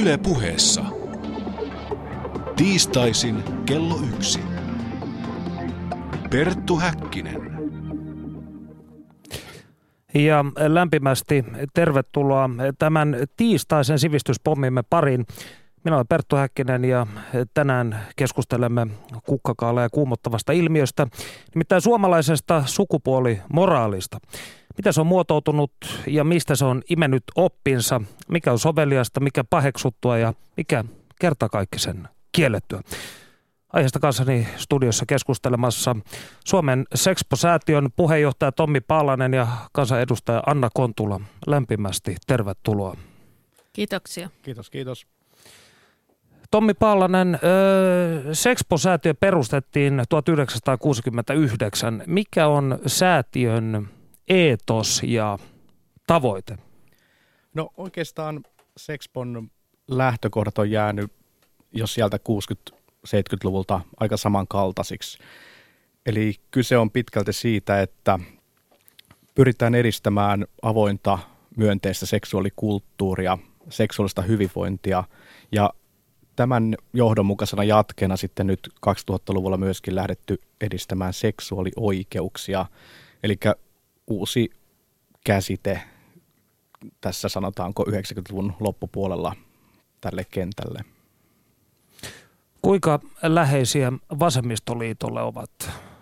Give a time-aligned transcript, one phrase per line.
[0.00, 0.84] Yle puheessa.
[2.56, 4.40] Tiistaisin kello yksi.
[6.30, 7.52] Perttu Häkkinen.
[10.14, 15.26] Ja lämpimästi tervetuloa tämän tiistaisen sivistyspommimme pariin.
[15.84, 17.06] Minä olen Perttu Häkkinen ja
[17.54, 18.86] tänään keskustelemme
[19.26, 21.06] kukkakaalla ja kuumottavasta ilmiöstä,
[21.54, 24.18] nimittäin suomalaisesta sukupuolimoraalista.
[24.76, 25.72] Miten se on muotoutunut
[26.06, 30.84] ja mistä se on imennyt oppinsa, mikä on soveliasta, mikä paheksuttua ja mikä
[31.20, 32.80] kertakaikkisen kiellettyä.
[33.72, 35.96] Aiheesta kanssani studiossa keskustelemassa
[36.44, 41.20] Suomen Sexpo-säätiön puheenjohtaja Tommi Paalanen ja kansanedustaja Anna Kontula.
[41.46, 42.96] Lämpimästi tervetuloa.
[43.72, 44.30] Kiitoksia.
[44.42, 45.06] Kiitos, kiitos.
[46.50, 47.38] Tommi Paalanen,
[48.32, 52.02] Sexpo-säätiö perustettiin 1969.
[52.06, 53.88] Mikä on säätiön
[54.32, 55.38] eetos ja
[56.06, 56.58] tavoite?
[57.54, 58.44] No oikeastaan
[58.76, 59.50] Sexpon
[59.88, 61.12] lähtökohdat on jäänyt
[61.72, 62.18] jos sieltä
[63.08, 65.18] 60-70-luvulta aika samankaltaisiksi.
[66.06, 68.18] Eli kyse on pitkälti siitä, että
[69.34, 71.18] pyritään edistämään avointa
[71.56, 75.04] myönteistä seksuaalikulttuuria, seksuaalista hyvinvointia
[75.52, 75.70] ja
[76.36, 82.66] tämän johdonmukaisena jatkeena sitten nyt 2000-luvulla myöskin lähdetty edistämään seksuaalioikeuksia.
[83.22, 83.36] Eli
[84.06, 84.50] uusi
[85.24, 85.82] käsite
[87.00, 89.36] tässä sanotaanko 90-luvun loppupuolella
[90.00, 90.84] tälle kentälle.
[92.62, 95.50] Kuinka läheisiä vasemmistoliitolle ovat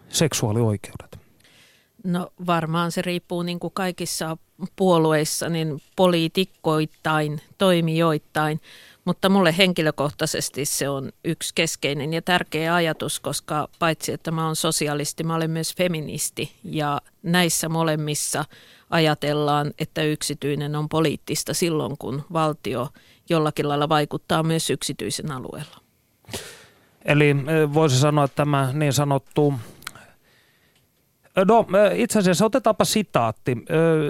[0.08, 1.29] seksuaalioikeudet?
[2.04, 4.36] No varmaan se riippuu niin kuin kaikissa
[4.76, 8.60] puolueissa, niin poliitikkoittain, toimijoittain,
[9.04, 14.56] mutta mulle henkilökohtaisesti se on yksi keskeinen ja tärkeä ajatus, koska paitsi että mä oon
[14.56, 18.44] sosialisti, mä olen myös feministi ja näissä molemmissa
[18.90, 22.88] ajatellaan, että yksityinen on poliittista silloin, kun valtio
[23.28, 25.76] jollakin lailla vaikuttaa myös yksityisen alueella.
[27.04, 27.36] Eli
[27.74, 29.54] voisi sanoa, että tämä niin sanottu
[31.48, 33.56] No itse asiassa otetaanpa sitaatti.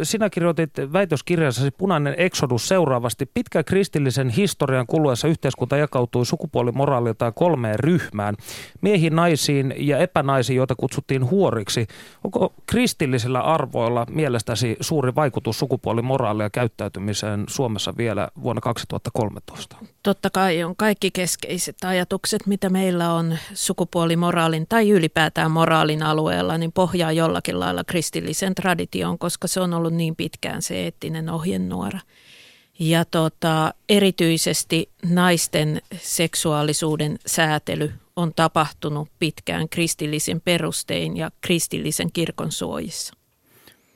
[0.03, 3.31] Sinä kirjoitit väitöskirjassasi Punainen Exodus seuraavasti.
[3.34, 8.36] Pitkän kristillisen historian kuluessa yhteiskunta jakautui sukupuolimoraaliltaan kolmeen ryhmään.
[8.80, 11.86] Miehiin, naisiin ja epänaisiin, joita kutsuttiin huoriksi.
[12.25, 19.76] Onko kristillisillä arvoilla mielestäsi suuri vaikutus sukupuolimoraalia käyttäytymiseen Suomessa vielä vuonna 2013?
[20.03, 26.72] Totta kai on kaikki keskeiset ajatukset, mitä meillä on sukupuolimoraalin tai ylipäätään moraalin alueella, niin
[26.72, 32.00] pohjaa jollakin lailla kristillisen traditioon, koska se on ollut niin pitkään se eettinen ohjenuora.
[32.78, 43.15] Ja tota, erityisesti naisten seksuaalisuuden säätely on tapahtunut pitkään kristillisen perustein ja kristillisen kirkon suojissa.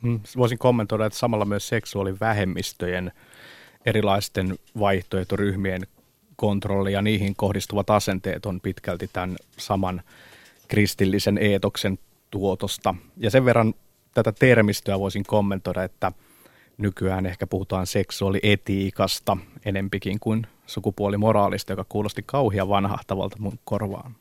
[0.02, 3.12] Hmm, voisin kommentoida, että samalla myös seksuaalivähemmistöjen
[3.86, 5.86] erilaisten vaihtoehtoryhmien
[6.36, 10.02] kontrolli ja niihin kohdistuvat asenteet on pitkälti tämän saman
[10.68, 11.98] kristillisen eetoksen
[12.34, 12.94] tuotosta.
[13.16, 13.74] Ja sen verran
[14.14, 16.12] tätä termistöä voisin kommentoida, että
[16.78, 24.16] nykyään ehkä puhutaan seksuaalietiikasta enempikin kuin sukupuolimoraalista, joka kuulosti kauhia vanhahtavalta mun korvaan.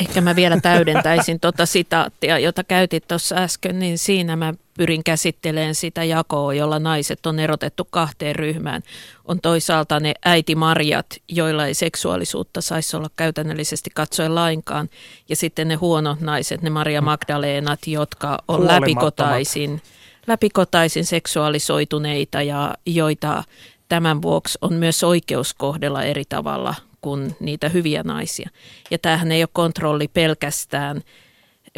[0.00, 5.74] Ehkä mä vielä täydentäisin tuota sitaattia, jota käytit tuossa äsken, niin siinä mä pyrin käsittelemään
[5.74, 8.82] sitä jakoa, jolla naiset on erotettu kahteen ryhmään.
[9.24, 14.88] On toisaalta ne äitimarjat, joilla ei seksuaalisuutta saisi olla käytännöllisesti katsoen lainkaan,
[15.28, 19.82] ja sitten ne huonot naiset, ne Maria Magdaleenat, jotka on läpikotaisin,
[20.26, 23.44] läpikotaisin seksuaalisoituneita ja joita
[23.88, 28.50] tämän vuoksi on myös oikeus kohdella eri tavalla kuin niitä hyviä naisia.
[28.90, 31.02] Ja tämähän ei ole kontrolli pelkästään,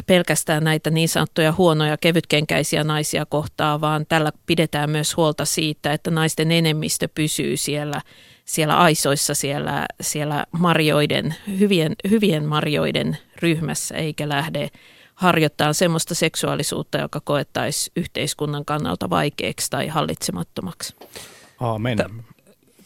[0.07, 6.11] pelkästään näitä niin sanottuja huonoja kevytkenkäisiä naisia kohtaa, vaan tällä pidetään myös huolta siitä, että
[6.11, 8.01] naisten enemmistö pysyy siellä,
[8.45, 14.71] siellä aisoissa, siellä, siellä marjoiden, hyvien, hyvien marjoiden ryhmässä, eikä lähde
[15.15, 20.95] harjoittaa semmoista seksuaalisuutta, joka koettaisi yhteiskunnan kannalta vaikeaksi tai hallitsemattomaksi.
[21.61, 21.99] Aamen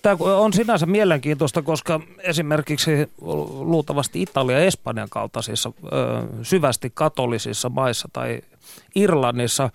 [0.07, 2.91] tämä on sinänsä mielenkiintoista, koska esimerkiksi
[3.61, 5.73] luultavasti Italia ja Espanjan kaltaisissa
[6.43, 8.41] syvästi katolisissa maissa tai
[8.95, 9.71] Irlannissa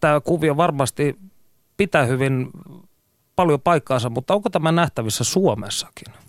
[0.00, 1.16] tämä kuvio varmasti
[1.76, 2.50] pitää hyvin
[3.36, 6.23] paljon paikkaansa, mutta onko tämä nähtävissä Suomessakin?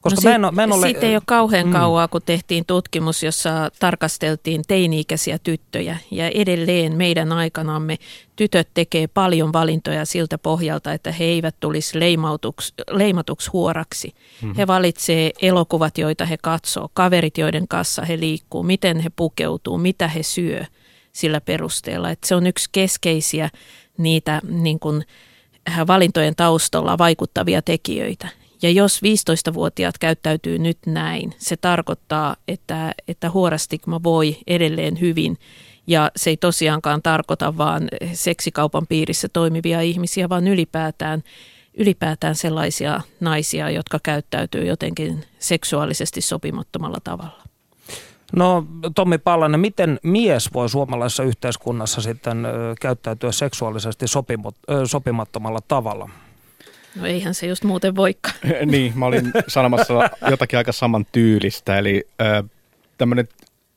[0.00, 0.86] Koska no mä en, mä en ole...
[0.86, 1.72] Siitä ei ole kauhean mm.
[1.72, 5.96] kauaa, kun tehtiin tutkimus, jossa tarkasteltiin teini-ikäisiä tyttöjä.
[6.10, 7.96] Ja edelleen meidän aikanamme
[8.36, 14.14] tytöt tekee paljon valintoja siltä pohjalta, että he eivät tulisi leimautuksi, leimatuksi huoraksi.
[14.42, 14.54] Mm.
[14.56, 20.08] He valitsee elokuvat, joita he katsoo, kaverit, joiden kanssa he liikkuu, miten he pukeutuu, mitä
[20.08, 20.64] he syö
[21.12, 22.10] sillä perusteella.
[22.10, 23.50] Että se on yksi keskeisiä
[23.98, 25.04] niitä niin kuin,
[25.86, 28.28] valintojen taustalla vaikuttavia tekijöitä.
[28.62, 35.38] Ja jos 15-vuotiaat käyttäytyy nyt näin, se tarkoittaa, että, että huorastigma voi edelleen hyvin.
[35.86, 41.22] Ja se ei tosiaankaan tarkoita vaan seksikaupan piirissä toimivia ihmisiä, vaan ylipäätään,
[41.74, 47.42] ylipäätään sellaisia naisia, jotka käyttäytyy jotenkin seksuaalisesti sopimattomalla tavalla.
[48.36, 52.46] No Tommi Pallanen, miten mies voi suomalaisessa yhteiskunnassa sitten
[52.80, 54.06] käyttäytyä seksuaalisesti
[54.84, 56.10] sopimattomalla tavalla?
[56.94, 58.30] No eihän se just muuten voikka.
[58.66, 62.50] niin, mä olin sanomassa jotakin aika saman tyylistä, eli äh,
[62.98, 63.28] tämmöinen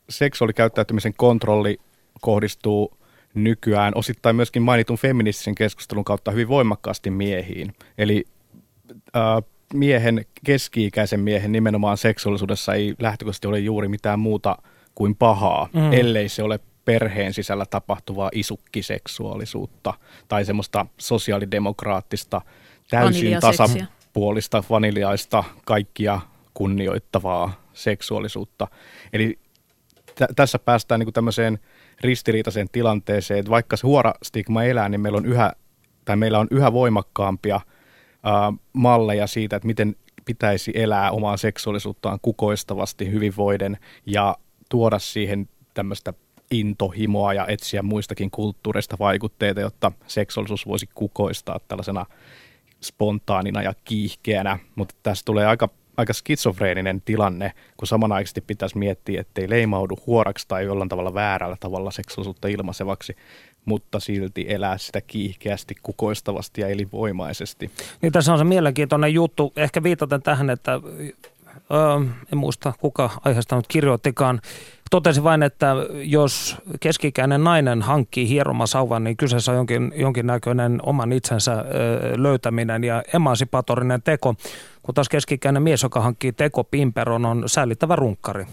[0.08, 1.78] seksuaalikäyttäytymisen kontrolli
[2.20, 2.96] kohdistuu
[3.34, 7.72] nykyään osittain myöskin mainitun feministisen keskustelun kautta hyvin voimakkaasti miehiin.
[7.98, 8.24] Eli
[9.16, 9.22] äh,
[9.74, 14.58] miehen, keski-ikäisen miehen nimenomaan seksuaalisuudessa ei lähtökohtaisesti ole juuri mitään muuta
[14.94, 15.92] kuin pahaa, mm.
[15.92, 19.94] ellei se ole perheen sisällä tapahtuvaa isukkiseksuaalisuutta
[20.28, 22.40] tai semmoista sosiaalidemokraattista,
[22.90, 26.20] täysin tasapuolista, vaniljaista, kaikkia
[26.54, 28.68] kunnioittavaa seksuaalisuutta.
[29.12, 29.38] Eli
[30.14, 31.58] t- tässä päästään niin kuin tämmöiseen
[32.00, 35.52] ristiriitaiseen tilanteeseen, että vaikka se huora stigma elää, niin meillä on yhä,
[36.04, 37.60] tai meillä on yhä voimakkaampia–
[38.72, 44.36] malleja siitä, että miten pitäisi elää omaa seksuaalisuuttaan kukoistavasti hyvinvoiden ja
[44.68, 46.12] tuoda siihen tämmöistä
[46.50, 52.06] intohimoa ja etsiä muistakin kulttuureista vaikutteita, jotta seksuaalisuus voisi kukoistaa tällaisena
[52.84, 59.50] spontaanina ja kiihkeänä, mutta tässä tulee aika, aika skitsofreeninen tilanne, kun samanaikaisesti pitäisi miettiä, ettei
[59.50, 63.16] leimaudu huoraksi tai jollain tavalla väärällä tavalla seksuaalisuutta ilmaisevaksi,
[63.64, 67.70] mutta silti elää sitä kiihkeästi, kukoistavasti ja elinvoimaisesti.
[68.02, 73.56] Niin tässä on se mielenkiintoinen juttu, ehkä viitaten tähän, että öö, en muista kuka aiheesta
[73.56, 74.40] nyt kirjoittikaan,
[74.94, 81.64] totesi vain, että jos keskikäinen nainen hankkii hieromasauvan, niin kyseessä on jonkin, jonkinnäköinen oman itsensä
[82.16, 84.34] löytäminen ja emansipatorinen teko,
[84.82, 88.46] kun taas keskikäinen mies, joka hankkii tekopimperon, on säällittävä runkkari.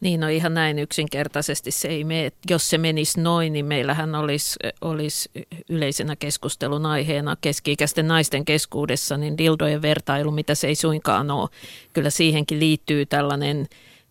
[0.00, 2.30] Niin, no ihan näin yksinkertaisesti se ei mene.
[2.50, 5.30] Jos se menisi noin, niin meillähän olisi, olisi
[5.68, 11.48] yleisenä keskustelun aiheena keski-ikäisten naisten keskuudessa, niin dildojen vertailu, mitä se ei suinkaan ole.
[11.92, 13.66] Kyllä siihenkin liittyy tällainen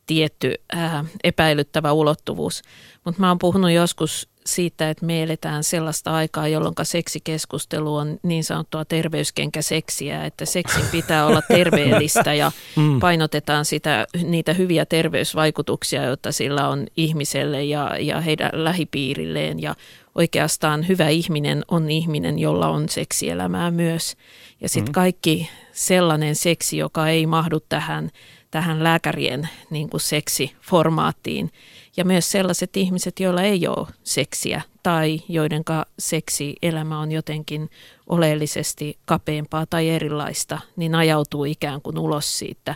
[0.06, 2.62] tietty ää, epäilyttävä ulottuvuus.
[3.06, 8.44] Mutta mä oon puhunut joskus siitä, että me eletään sellaista aikaa, jolloin seksikeskustelu on niin
[8.44, 13.00] sanottua terveyskenkäseksiä, että seksin pitää olla terveellistä ja mm.
[13.00, 19.76] painotetaan sitä, niitä hyviä terveysvaikutuksia, joita sillä on ihmiselle ja, ja heidän lähipiirilleen ja
[20.16, 24.16] oikeastaan hyvä ihminen on ihminen, jolla on seksielämää myös.
[24.62, 24.94] Ja sitten mm.
[24.94, 28.12] kaikki sellainen seksi, joka ei mahdu tähän,
[28.56, 31.52] tähän lääkärien niin kuin seksiformaattiin,
[31.98, 37.70] ja myös sellaiset ihmiset, joilla ei ole seksiä tai joidenka seksielämä on jotenkin
[38.08, 42.76] oleellisesti kapeampaa tai erilaista, niin ajautuu ikään kuin ulos siitä,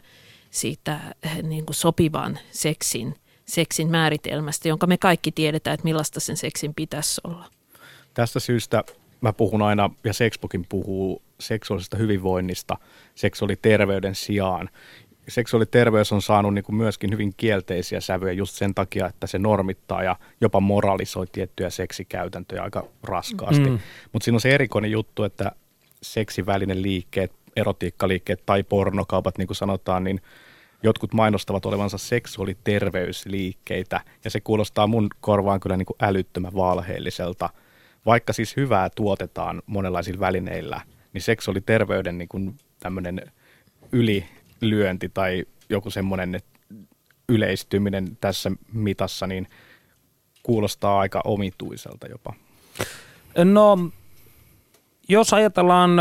[0.52, 3.16] siitä eh, niin kuin sopivan seksin,
[3.46, 7.46] seksin määritelmästä, jonka me kaikki tiedetään, että millaista sen seksin pitäisi olla.
[8.14, 8.84] Tästä syystä
[9.22, 12.78] mä puhun aina, ja Sexbokin puhuu seksuaalisesta hyvinvoinnista
[13.16, 14.70] seksuaaliterveyden sijaan
[15.30, 20.04] seksuaaliterveys on saanut niin kuin myöskin hyvin kielteisiä sävyjä just sen takia, että se normittaa
[20.04, 23.70] ja jopa moralisoi tiettyjä seksikäytäntöjä aika raskaasti.
[23.70, 23.80] Mm.
[24.14, 25.52] Mutta siinä on se erikoinen juttu, että
[26.02, 30.22] seksivälinen liikkeet, erotiikkaliikkeet tai pornokaupat, niin kuin sanotaan, niin
[30.84, 37.50] jotkut mainostavat olevansa seksuaaliterveysliikkeitä, ja se kuulostaa mun korvaan kyllä niin kuin älyttömän valheelliselta.
[38.06, 40.82] Vaikka siis hyvää tuotetaan monenlaisilla välineillä,
[41.14, 43.22] niin seksuaaliterveyden niin kuin tämmöinen
[43.92, 44.26] yli
[44.62, 46.40] lyönti tai joku semmoinen
[47.30, 49.48] yleistyminen tässä mitassa, niin
[50.44, 52.34] kuulostaa aika omituiselta jopa.
[53.44, 53.78] No,
[55.10, 55.92] jos ajatellaan,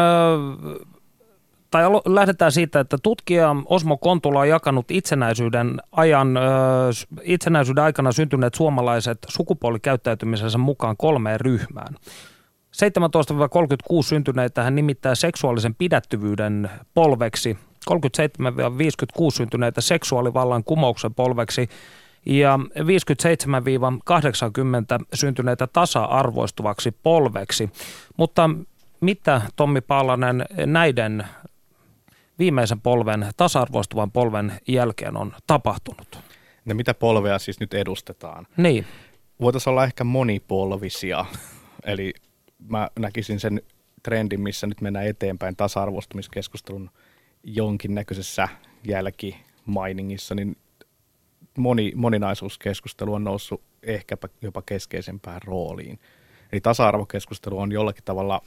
[1.71, 6.39] tai lähdetään siitä, että tutkija Osmo Kontula on jakanut itsenäisyyden, ajan,
[7.23, 11.95] itsenäisyyden aikana syntyneet suomalaiset sukupuolikäyttäytymisensä mukaan kolmeen ryhmään.
[13.95, 17.59] 17-36 syntyneitä hän nimittää seksuaalisen pidättyvyyden polveksi,
[17.91, 17.95] 37-56
[19.31, 21.69] syntyneitä seksuaalivallan kumouksen polveksi
[22.27, 22.59] ja
[25.03, 27.71] 57-80 syntyneitä tasa-arvoistuvaksi polveksi.
[28.17, 28.51] Mutta
[29.01, 31.27] mitä Tommi Paalanen näiden
[32.39, 36.21] viimeisen polven, tasa-arvoistuvan polven jälkeen on tapahtunut?
[36.65, 38.47] No mitä polvea siis nyt edustetaan?
[38.57, 38.87] Niin.
[39.41, 41.25] Voitaisiin olla ehkä monipolvisia,
[41.85, 42.15] eli
[42.69, 43.63] mä näkisin sen
[44.03, 46.91] trendin, missä nyt mennään eteenpäin tasa-arvoistumiskeskustelun
[47.43, 48.49] jonkinnäköisessä
[48.85, 50.57] jälkimainingissa, niin
[51.59, 55.99] moni, moninaisuuskeskustelu on noussut ehkäpä jopa keskeisempään rooliin.
[56.53, 58.41] Eli tasa-arvokeskustelu on jollakin tavalla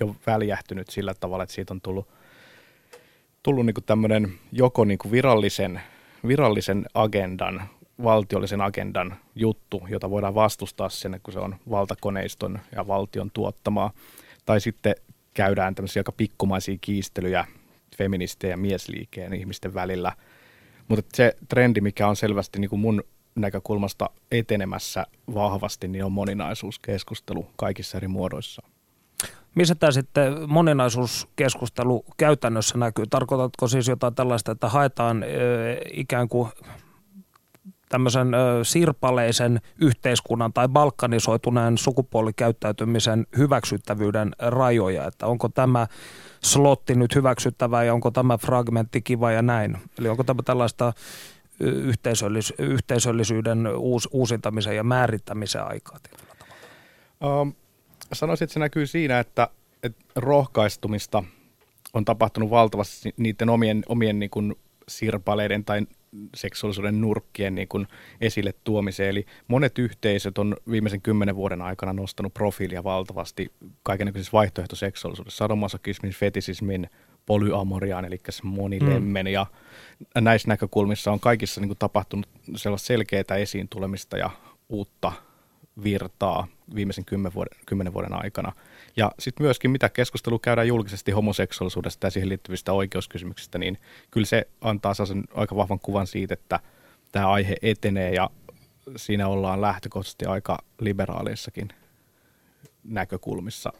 [0.00, 2.08] jo väljähtynyt sillä tavalla, että siitä on tullut,
[3.42, 5.80] tullut niin tämmöinen joko niin virallisen,
[6.26, 7.62] virallisen agendan,
[8.02, 13.90] valtiollisen agendan juttu, jota voidaan vastustaa sen, kun se on valtakoneiston ja valtion tuottamaa,
[14.46, 14.94] tai sitten
[15.34, 17.44] käydään tämmöisiä aika pikkumaisia kiistelyjä
[17.96, 20.12] feministien ja miesliikkeen ihmisten välillä.
[20.88, 23.02] Mutta se trendi, mikä on selvästi niin kuin mun
[23.34, 28.62] näkökulmasta etenemässä vahvasti, niin on moninaisuuskeskustelu kaikissa eri muodoissa.
[29.54, 33.04] Missä tämä sitten moninaisuuskeskustelu käytännössä näkyy?
[33.10, 35.24] Tarkoitatko siis jotain tällaista, että haetaan
[35.92, 36.48] ikään kuin
[37.94, 45.86] tämmöisen ö, sirpaleisen yhteiskunnan tai balkanisoituneen sukupuolikäyttäytymisen hyväksyttävyyden rajoja, että onko tämä
[46.42, 49.78] slotti nyt hyväksyttävää ja onko tämä fragmentti kiva ja näin.
[49.98, 50.92] Eli onko tämä tällaista
[51.60, 57.40] yhteisöllis- yhteisöllisyyden uus, uusintamisen ja määrittämisen aikaa tietyllä tavalla?
[57.40, 57.54] Um,
[58.12, 59.48] sanoisin, että se näkyy siinä, että,
[59.82, 61.24] että rohkaistumista
[61.92, 64.54] on tapahtunut valtavasti niiden omien, omien niin kuin
[64.88, 65.86] sirpaleiden tai
[66.36, 67.86] seksuaalisuuden nurkkien niin kuin
[68.20, 69.10] esille tuomiseen.
[69.10, 73.52] Eli monet yhteisöt on viimeisen kymmenen vuoden aikana nostanut profiilia valtavasti
[73.82, 76.90] kaikenlaisissa vaihtoehtoseksuaalisuudessa, sadomasokismin, fetisismin,
[77.26, 79.32] polyamoriaan, eli monilemmen, mm.
[79.32, 79.46] ja
[80.20, 84.30] näissä näkökulmissa on kaikissa niin kuin, tapahtunut sellaista selkeää esiin tulemista ja
[84.68, 85.12] uutta
[85.84, 88.52] virtaa viimeisen kymmenen vuoden, kymmenen vuoden aikana.
[88.96, 93.78] Ja sitten myöskin, mitä keskustelu käydään julkisesti homoseksuaalisuudesta ja siihen liittyvistä oikeuskysymyksistä, niin
[94.10, 96.60] kyllä se antaa sen aika vahvan kuvan siitä, että
[97.12, 98.30] tämä aihe etenee ja
[98.96, 101.68] siinä ollaan lähtökohtaisesti aika liberaaleissakin
[102.84, 103.72] näkökulmissa.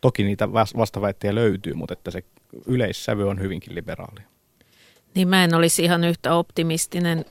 [0.00, 2.24] Toki niitä vastaväittejä löytyy, mutta että se
[2.66, 4.20] yleissävy on hyvinkin liberaali.
[5.14, 7.24] Niin mä en olisi ihan yhtä optimistinen.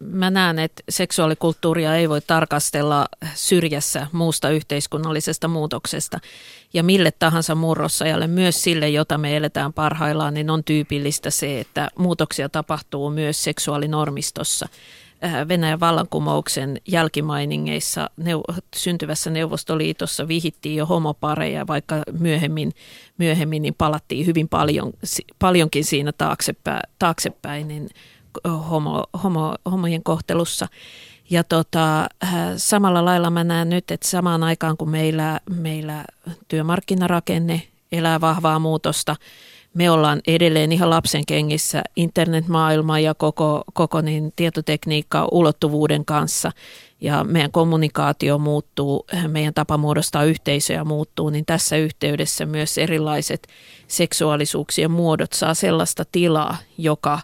[0.00, 6.20] Mä näen, että seksuaalikulttuuria ei voi tarkastella syrjässä muusta yhteiskunnallisesta muutoksesta.
[6.74, 11.88] Ja mille tahansa murrosajalle, myös sille, jota me eletään parhaillaan, niin on tyypillistä se, että
[11.98, 14.68] muutoksia tapahtuu myös seksuaalinormistossa.
[15.24, 22.72] Äh, Venäjän vallankumouksen jälkimainingeissa neu- syntyvässä Neuvostoliitossa vihittiin jo homopareja, vaikka myöhemmin,
[23.18, 24.92] myöhemmin niin palattiin hyvin paljon,
[25.38, 27.88] paljonkin siinä taaksepäin, taaksepäin niin
[28.70, 30.68] homo, homo, homojen kohtelussa.
[31.30, 36.04] Ja tota, äh, samalla lailla mä näen nyt, että samaan aikaan kun meillä, meillä
[36.48, 37.62] työmarkkinarakenne
[37.92, 39.16] elää vahvaa muutosta,
[39.74, 46.52] me ollaan edelleen ihan lapsen kengissä internetmaailma ja koko, koko niin tietotekniikka ulottuvuuden kanssa
[47.00, 53.48] ja meidän kommunikaatio muuttuu, meidän tapa muodostaa yhteisöjä muuttuu, niin tässä yhteydessä myös erilaiset
[53.88, 57.18] seksuaalisuuksien muodot saa sellaista tilaa, joka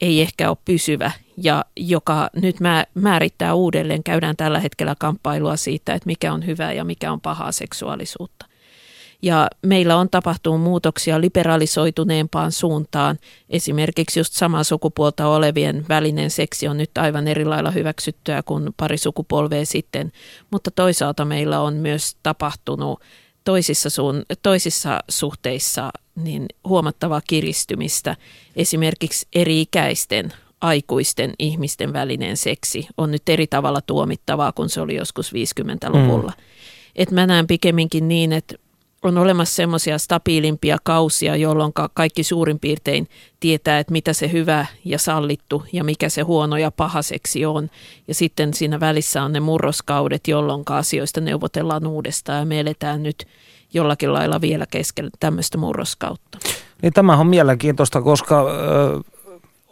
[0.00, 2.56] ei ehkä ole pysyvä ja joka nyt
[2.94, 4.04] määrittää uudelleen.
[4.04, 8.46] Käydään tällä hetkellä kamppailua siitä, että mikä on hyvää ja mikä on pahaa seksuaalisuutta.
[9.24, 13.18] Ja meillä on tapahtunut muutoksia liberalisoituneempaan suuntaan.
[13.50, 18.98] Esimerkiksi just samaa sukupuolta olevien välinen seksi on nyt aivan eri lailla hyväksyttyä kuin pari
[18.98, 20.12] sukupolvea sitten.
[20.50, 23.00] Mutta toisaalta meillä on myös tapahtunut
[23.44, 28.16] toisissa, suun, toisissa suhteissa niin huomattavaa kiristymistä.
[28.56, 35.32] Esimerkiksi eri-ikäisten aikuisten ihmisten välinen seksi on nyt eri tavalla tuomittavaa kuin se oli joskus
[35.32, 36.32] 50-luvulla.
[36.36, 36.44] Mm.
[36.96, 38.54] Et mä näen pikemminkin niin, että
[39.08, 43.08] on olemassa semmoisia stabiilimpia kausia, jolloin kaikki suurin piirtein
[43.40, 47.70] tietää, että mitä se hyvä ja sallittu ja mikä se huono ja pahaseksi on.
[48.08, 53.26] Ja sitten siinä välissä on ne murroskaudet, jolloin asioista neuvotellaan uudestaan ja me eletään nyt
[53.74, 56.38] jollakin lailla vielä keskellä tämmöistä murroskautta.
[56.82, 58.46] Niin tämä on mielenkiintoista, koska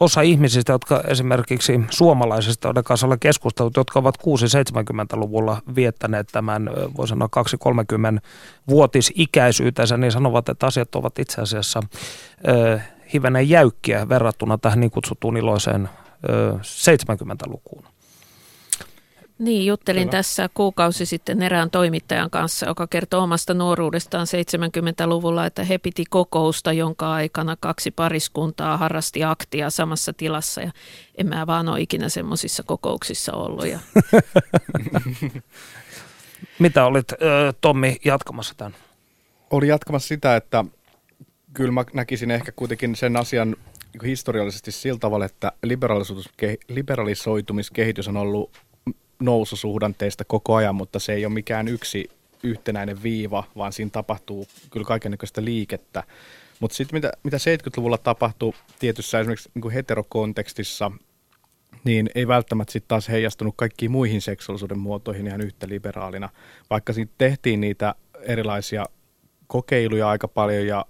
[0.03, 7.09] osa ihmisistä, jotka esimerkiksi suomalaisista, joiden kanssa olen keskustellut, jotka ovat 6-70-luvulla viettäneet tämän, voi
[7.09, 7.29] sanoa
[8.17, 8.21] 2-30
[8.69, 11.83] vuotisikäisyytensä, niin sanovat, että asiat ovat itse asiassa
[12.49, 12.81] ö,
[13.15, 15.89] hivenen jäykkiä verrattuna tähän niin kutsuttuun iloiseen
[16.31, 17.92] ö, 70-lukuun.
[19.43, 20.11] Niin, juttelin Hyvä.
[20.11, 26.73] tässä kuukausi sitten erään toimittajan kanssa, joka kertoo omasta nuoruudestaan 70-luvulla, että he piti kokousta,
[26.73, 30.71] jonka aikana kaksi pariskuntaa harrasti aktia samassa tilassa ja
[31.19, 33.67] en mä vaan ole ikinä semmoisissa kokouksissa ollut.
[33.67, 33.79] Ja...
[36.59, 37.09] Mitä olit,
[37.61, 38.75] Tommi, jatkamassa tämän?
[39.51, 40.65] Olin jatkamassa sitä, että
[41.55, 43.57] kyllä mä näkisin ehkä kuitenkin sen asian
[44.05, 45.53] historiallisesti sillä tavalla, että
[46.69, 48.51] liberalisoitumiskehitys on ollut
[49.23, 52.11] noususuhdanteista koko ajan, mutta se ei ole mikään yksi
[52.43, 56.03] yhtenäinen viiva, vaan siinä tapahtuu kyllä kaikenlaista liikettä.
[56.61, 60.91] Mutta sitten mitä, mitä 70-luvulla tapahtui tietyssä esimerkiksi niin kuin heterokontekstissa,
[61.85, 66.29] niin ei välttämättä sitten taas heijastunut kaikkiin muihin seksuaalisuuden muotoihin ihan yhtä liberaalina,
[66.71, 68.87] vaikka siinä tehtiin niitä erilaisia
[69.47, 70.85] kokeiluja aika paljon ja,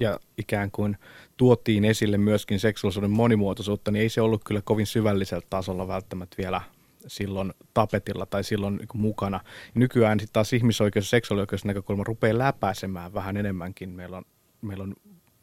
[0.00, 0.96] ja ikään kuin
[1.36, 6.60] tuotiin esille myöskin seksuaalisuuden monimuotoisuutta, niin ei se ollut kyllä kovin syvällisellä tasolla välttämättä vielä
[7.06, 9.40] silloin tapetilla tai silloin niin mukana.
[9.74, 13.90] Nykyään sitten taas ihmisoikeus- ja seksuaalioikeus näkökulma rupeaa läpäisemään vähän enemmänkin.
[13.90, 14.24] Meillä on,
[14.62, 14.94] meillä on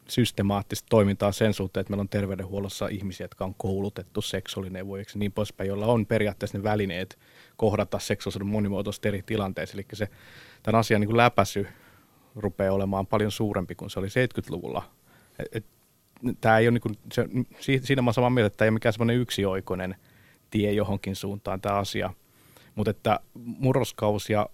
[0.08, 5.68] systemaattista toimintaa sen suhteen, että meillä on terveydenhuollossa ihmisiä, jotka on koulutettu seksuaalineuvoiksi niin poispäin,
[5.68, 7.18] joilla on periaatteessa ne välineet
[7.56, 9.76] kohdata seksuaalisuuden monimuotoista eri tilanteissa.
[9.76, 10.08] Eli se,
[10.62, 11.66] tämän asian niin läpäisy
[12.36, 14.82] rupeaa olemaan paljon suurempi kuin se oli 70-luvulla.
[15.38, 15.64] Et, et,
[16.40, 17.28] tämä ei ole niin kuin, se,
[17.82, 19.96] siinä mä olen samaa mieltä, että tämä ei ole mikään semmoinen yksioikoinen
[20.54, 22.10] tie johonkin suuntaan tämä asia.
[22.74, 24.46] Mutta että murroskausia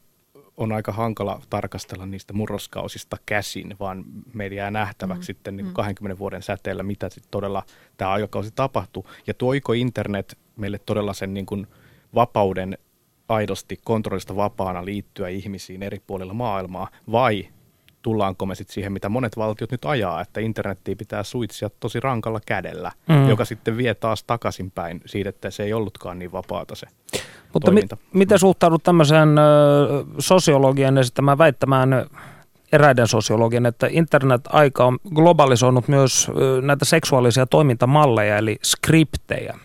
[0.57, 4.05] on aika hankala tarkastella niistä murroskausista käsin, vaan
[4.35, 5.27] meidän jää nähtäväksi mm.
[5.27, 6.19] sitten niin 20 mm.
[6.19, 7.63] vuoden säteellä, mitä sitten todella
[7.97, 9.07] tämä aikakausi tapahtuu.
[9.27, 11.67] Ja tuoiko internet meille todella sen niin kuin
[12.15, 12.79] vapauden
[13.29, 17.49] aidosti kontrollista vapaana liittyä ihmisiin eri puolilla maailmaa, vai
[18.03, 22.41] tullaanko me sitten siihen, mitä monet valtiot nyt ajaa, että internettiä pitää suitsia tosi rankalla
[22.47, 23.29] kädellä, mm.
[23.29, 26.87] joka sitten vie taas takaisinpäin siitä, että se ei ollutkaan niin vapaata se
[27.53, 29.43] Mutta mi- miten suhtaudut tämmöiseen ö,
[30.19, 32.07] sosiologian esittämään väittämään
[32.73, 39.59] eräiden sosiologien, että internet-aika on globalisoinut myös ö, näitä seksuaalisia toimintamalleja, eli skriptejä?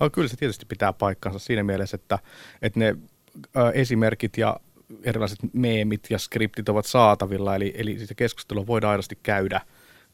[0.00, 2.18] No, kyllä se tietysti pitää paikkansa siinä mielessä, että,
[2.62, 2.96] että ne
[3.74, 4.56] esimerkit ja
[5.02, 9.60] erilaiset meemit ja skriptit ovat saatavilla, eli, eli sitä keskustelua voidaan aidosti käydä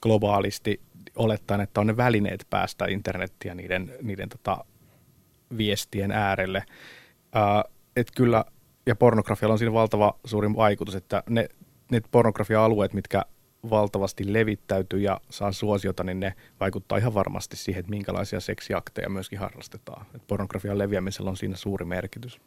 [0.00, 0.80] globaalisti
[1.16, 4.64] olettaen, että on ne välineet päästä internettiä niiden, niiden tota,
[5.56, 6.64] viestien äärelle.
[7.33, 7.64] Ää,
[7.97, 8.45] et kyllä,
[8.87, 11.49] ja pornografialla on siinä valtava suurin vaikutus, että ne,
[11.90, 13.23] ne pornografia-alueet, mitkä
[13.71, 19.38] valtavasti levittäytyy ja saa suosiota, niin ne vaikuttaa ihan varmasti siihen, että minkälaisia seksiakteja myöskin
[19.38, 20.06] harrastetaan.
[20.14, 22.40] Et pornografian leviämisellä on siinä suuri merkitys.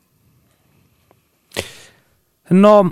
[2.49, 2.91] No,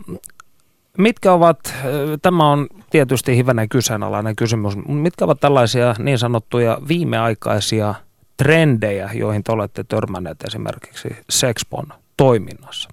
[0.97, 1.73] mitkä ovat,
[2.21, 7.95] tämä on tietysti hivenen kyseenalainen kysymys, mitkä ovat tällaisia niin sanottuja viimeaikaisia
[8.37, 11.85] trendejä, joihin te olette törmänneet esimerkiksi Sexpon
[12.17, 12.89] toiminnassa?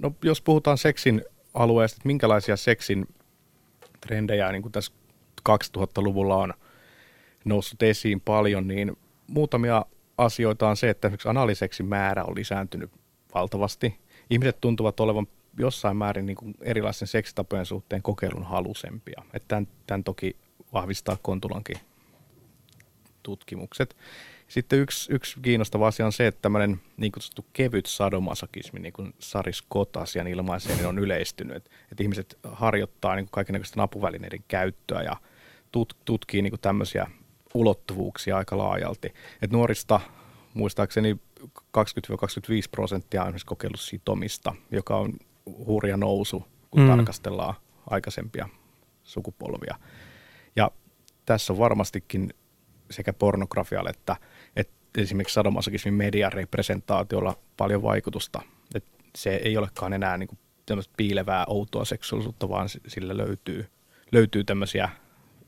[0.00, 1.24] No, jos puhutaan seksin
[1.54, 3.06] alueesta, että minkälaisia seksin
[4.00, 4.92] trendejä niin kuin tässä
[5.48, 6.54] 2000-luvulla on
[7.44, 9.84] noussut esiin paljon, niin muutamia
[10.18, 12.90] asioita on se, että esimerkiksi analiseksin määrä on lisääntynyt
[13.34, 13.94] valtavasti–
[14.30, 15.26] ihmiset tuntuvat olevan
[15.58, 19.22] jossain määrin niin kuin erilaisten seksitapojen suhteen kokeilun halusempia.
[19.34, 20.36] Että tämän, tämän toki
[20.72, 21.76] vahvistaa Kontulankin
[23.22, 23.96] tutkimukset.
[24.48, 29.14] Sitten yksi, yksi kiinnostava asia on se, että tämmöinen niin kutsuttu kevyt sadomasokismi, niin kuin
[29.18, 31.56] Sari Scott asian niin on yleistynyt.
[31.56, 35.16] Että, että ihmiset harjoittaa niin kaikenlaisten apuvälineiden käyttöä ja
[35.72, 37.06] tut, tutkii niin kuin tämmöisiä
[37.54, 39.06] ulottuvuuksia aika laajalti.
[39.42, 40.00] Että nuorista
[40.56, 41.48] muistaakseni 20-25
[42.70, 45.12] prosenttia on esimerkiksi kokeillut sitomista, joka on
[45.46, 46.88] hurja nousu, kun mm.
[46.88, 47.54] tarkastellaan
[47.90, 48.48] aikaisempia
[49.04, 49.76] sukupolvia.
[50.56, 50.70] Ja
[51.26, 52.34] tässä on varmastikin
[52.90, 54.16] sekä pornografialle että,
[54.56, 58.42] että esimerkiksi sadomasokismin median representaatiolla paljon vaikutusta.
[58.74, 60.38] Että se ei olekaan enää niin kuin
[60.96, 63.68] piilevää, outoa seksuaalisuutta, vaan sillä löytyy,
[64.12, 64.88] löytyy tämmöisiä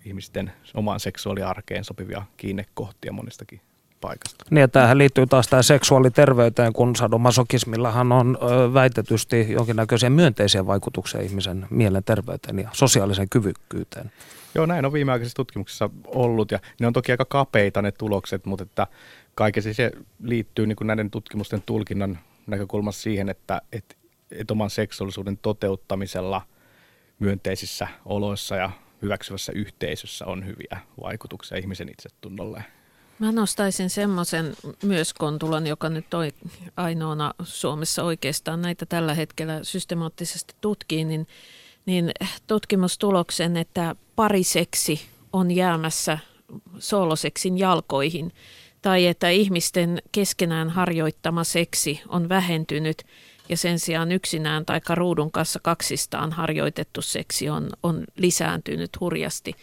[0.05, 3.61] ihmisten omaan seksuaaliarkeen sopivia kiinnekohtia monestakin
[4.00, 4.44] paikasta.
[4.50, 11.20] Niin, ja tämähän liittyy taas tähän seksuaaliterveyteen, kun sadomasokismillahan on ö, väitetysti jonkinnäköisiä myönteisiä vaikutuksia
[11.20, 14.12] ihmisen mielenterveyteen ja sosiaaliseen kyvykkyyteen.
[14.54, 18.62] Joo, näin on viimeaikaisissa tutkimuksissa ollut, ja ne on toki aika kapeita ne tulokset, mutta
[18.62, 18.87] että
[19.34, 23.94] kaikessa se liittyy niin kuin näiden tutkimusten tulkinnan näkökulmassa siihen, että, että,
[24.30, 26.42] että oman seksuaalisuuden toteuttamisella
[27.18, 28.70] myönteisissä oloissa ja
[29.02, 32.64] hyväksyvässä yhteisössä on hyviä vaikutuksia ihmisen itsetunnolle
[33.18, 36.33] Mä nostaisin semmoisen myös Kontulan, joka nyt toi
[36.76, 41.26] ainoana Suomessa oikeastaan näitä tällä hetkellä systemaattisesti tutkii, niin,
[41.87, 42.11] niin
[42.46, 45.00] tutkimustuloksen, että pariseksi
[45.33, 46.18] on jäämässä
[46.78, 48.33] sooloseksin jalkoihin
[48.83, 53.02] tai että ihmisten keskenään harjoittama seksi on vähentynyt
[53.48, 59.54] ja sen sijaan yksinään tai ruudun kanssa kaksistaan harjoitettu seksi on, on lisääntynyt hurjasti.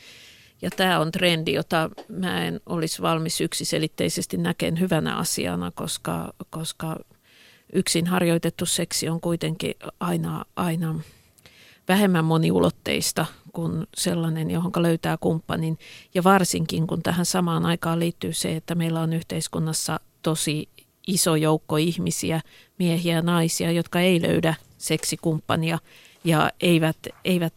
[0.66, 7.00] Ja tämä on trendi, jota mä en olisi valmis yksiselitteisesti näkeen hyvänä asiana, koska, koska
[7.74, 11.00] yksin harjoitettu seksi on kuitenkin aina, aina
[11.88, 15.78] vähemmän moniulotteista kuin sellainen, johon löytää kumppanin.
[16.14, 20.70] Ja varsinkin kun tähän samaan aikaan liittyy se, että meillä on yhteiskunnassa tosi
[21.08, 22.42] iso joukko ihmisiä,
[22.80, 25.80] miehiä ja naisia, jotka ei löydä seksikumppania
[26.24, 27.54] ja eivät, eivät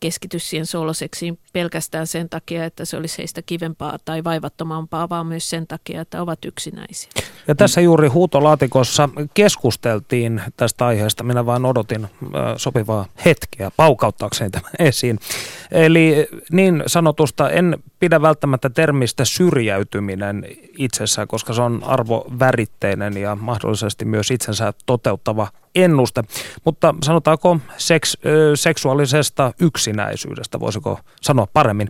[0.00, 5.50] keskity siihen sooloseksiin pelkästään sen takia, että se olisi heistä kivempaa tai vaivattomampaa, vaan myös
[5.50, 7.10] sen takia, että ovat yksinäisiä.
[7.48, 11.24] Ja tässä juuri huutolaatikossa keskusteltiin tästä aiheesta.
[11.24, 12.06] Minä vain odotin
[12.56, 15.18] sopivaa hetkeä paukauttaakseni tämän esiin.
[15.70, 20.46] Eli niin sanotusta en pidä välttämättä termistä syrjäytyminen
[20.78, 26.24] itsessään, koska se on arvoväritteinen ja mahdollisesti myös itsensä toteuttava ennuste.
[26.64, 28.16] Mutta sanotaanko seks,
[28.54, 31.88] seksuaalisesta yksinäisyydestä, voisiko sanoa paremmin.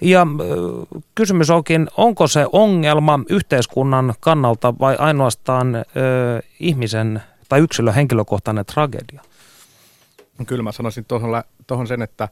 [0.00, 0.26] Ja
[1.14, 5.82] kysymys onkin, onko se ongelma yhteiskunnan kannalta vai ainoastaan ö,
[6.60, 9.22] ihmisen tai yksilön henkilökohtainen tragedia?
[10.46, 11.06] Kyllä mä sanoisin
[11.66, 12.28] tuohon sen, että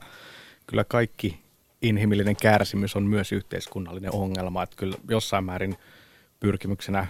[0.67, 1.39] kyllä kaikki
[1.81, 4.63] inhimillinen kärsimys on myös yhteiskunnallinen ongelma.
[4.63, 5.77] Että kyllä jossain määrin
[6.39, 7.07] pyrkimyksenä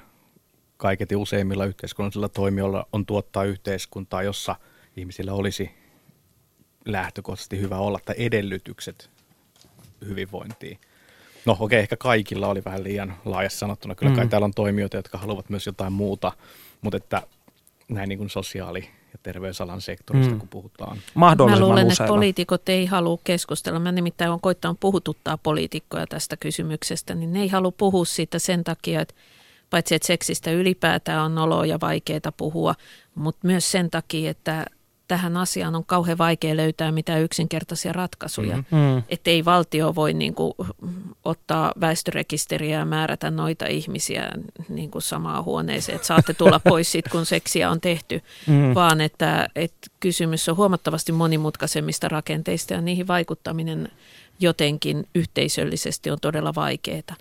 [0.78, 4.56] kaiketi useimmilla yhteiskunnallisilla toimijoilla on tuottaa yhteiskuntaa, jossa
[4.98, 5.72] ihmisillä olisi
[6.86, 9.10] lähtökohtaisesti hyvä olla tai edellytykset
[10.06, 10.80] hyvinvointiin.
[11.46, 13.96] No okei, okay, ehkä kaikilla oli vähän liian laajassa sanottuna.
[13.96, 14.30] Kyllä kai mm.
[14.30, 16.32] täällä on toimijoita, jotka haluavat myös jotain muuta,
[16.82, 17.22] mutta että
[17.90, 20.40] näin niin kuin sosiaali- ja terveysalan sektorista, mm.
[20.40, 20.98] kun puhutaan.
[21.16, 23.80] Mä luulen, että poliitikot ei halua keskustella.
[23.80, 28.64] Mä nimittäin olen koittanut puhututtaa poliitikkoja tästä kysymyksestä, niin ne ei halua puhua siitä sen
[28.64, 29.14] takia, että
[29.70, 32.76] paitsi että seksistä ylipäätään on noloa ja vaikeaa puhua,
[33.16, 34.66] mutta myös sen takia, että
[35.08, 38.58] tähän asiaan on kauhean vaikea löytää mitään yksinkertaisia ratkaisuja.
[38.58, 38.80] Mm-hmm.
[38.80, 39.04] Mm.
[39.10, 40.54] Että ei valtio voi niin kuin,
[41.26, 44.32] ottaa väestörekisteriä ja määrätä noita ihmisiä
[44.70, 48.76] niin kuin samaan huoneeseen, että saatte tulla pois sit, kun seksiä on tehty, mm.
[48.76, 53.90] vaan että, että kysymys on huomattavasti monimutkaisemmista rakenteista ja niihin vaikuttaminen
[54.40, 57.16] jotenkin yhteisöllisesti on todella vaikeaa.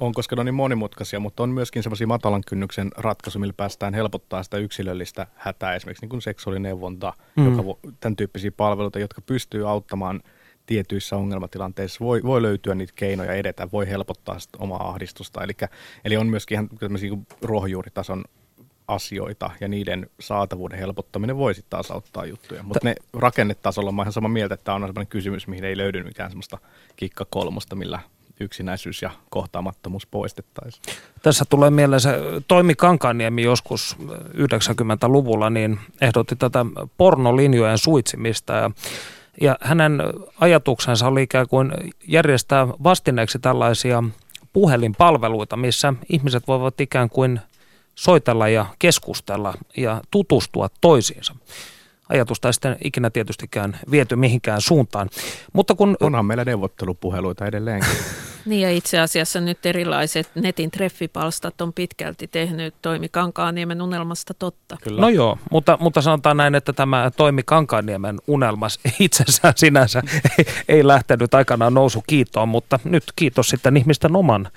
[0.00, 3.94] On, koska ne on niin monimutkaisia, mutta on myöskin semmoisia matalan kynnyksen ratkaisuja, millä päästään
[3.94, 7.44] helpottaa sitä yksilöllistä hätää, esimerkiksi niin kuin seksuaalineuvonta, mm.
[7.44, 7.62] joka,
[8.00, 10.22] tämän tyyppisiä palveluita, jotka pystyy auttamaan
[10.66, 12.04] tietyissä ongelmatilanteissa.
[12.04, 15.42] Voi, voi löytyä niitä keinoja edetä, voi helpottaa sitä omaa ahdistusta.
[15.42, 15.68] Elikkä,
[16.04, 16.68] eli on myöskin ihan
[17.42, 18.24] ruohonjuuritason
[18.88, 22.62] asioita ja niiden saatavuuden helpottaminen voi sitten taas auttaa juttuja.
[22.62, 26.30] Mutta ne rakennetasolla mä ihan samaa mieltä, että on sellainen kysymys, mihin ei löydy mikään
[26.30, 26.58] semmoista
[26.96, 27.98] kikka kolmosta, millä
[28.40, 30.82] yksinäisyys ja kohtaamattomuus poistettaisiin.
[31.22, 32.10] Tässä tulee mieleen se
[32.48, 33.96] Toimi Kankaniemi joskus
[34.34, 36.66] 90-luvulla, niin ehdotti tätä
[36.98, 38.70] pornolinjojen suitsimista ja
[39.40, 40.02] ja hänen
[40.40, 41.72] ajatuksensa oli ikään kuin
[42.08, 44.02] järjestää vastineeksi tällaisia
[44.52, 47.40] puhelinpalveluita, missä ihmiset voivat ikään kuin
[47.96, 51.34] soitella ja keskustella ja tutustua toisiinsa.
[52.08, 55.08] Ajatusta ei sitten ikinä tietystikään viety mihinkään suuntaan.
[55.52, 55.96] Mutta kun...
[56.00, 57.90] Onhan meillä neuvottelupuheluita edelleenkin.
[58.46, 64.76] niin ja itse asiassa nyt erilaiset netin treffipalstat on pitkälti tehnyt Toimi Kankaanniemen unelmasta totta.
[64.82, 65.00] Kyllä.
[65.00, 70.02] No joo, mutta, mutta sanotaan näin, että tämä Toimi Kankaanniemen unelmas itsessään sinänsä
[70.38, 74.48] ei, ei lähtenyt aikanaan nousu kiitoon, mutta nyt kiitos sitten ihmisten oman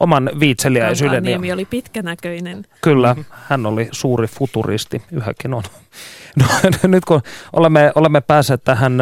[0.00, 1.22] oman viitseliäisyyden.
[1.22, 2.64] Niemi oli pitkänäköinen.
[2.80, 5.62] Kyllä, hän oli suuri futuristi, yhäkin on.
[6.40, 6.46] No,
[6.88, 7.20] nyt kun
[7.52, 8.98] olemme, olemme päässeet tähän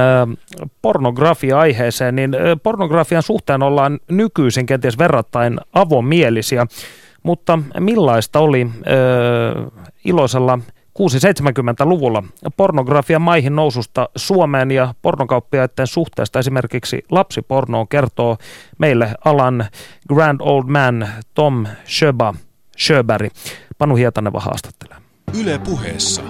[0.83, 2.31] pornografia-aiheeseen, niin
[2.63, 6.67] pornografian suhteen ollaan nykyisin kenties verrattain avomielisiä,
[7.23, 9.71] mutta millaista oli ö,
[10.05, 10.59] iloisella
[10.99, 12.23] 670-luvulla
[12.57, 18.37] pornografian maihin noususta Suomeen ja pornokauppiaiden suhteesta esimerkiksi lapsipornoon kertoo
[18.79, 19.65] meille alan
[20.09, 22.35] grand old man Tom Schöba,
[22.79, 23.33] Schöberg.
[23.79, 24.97] Panu Hietaneva haastattelee.
[25.41, 26.23] Yle puheessa.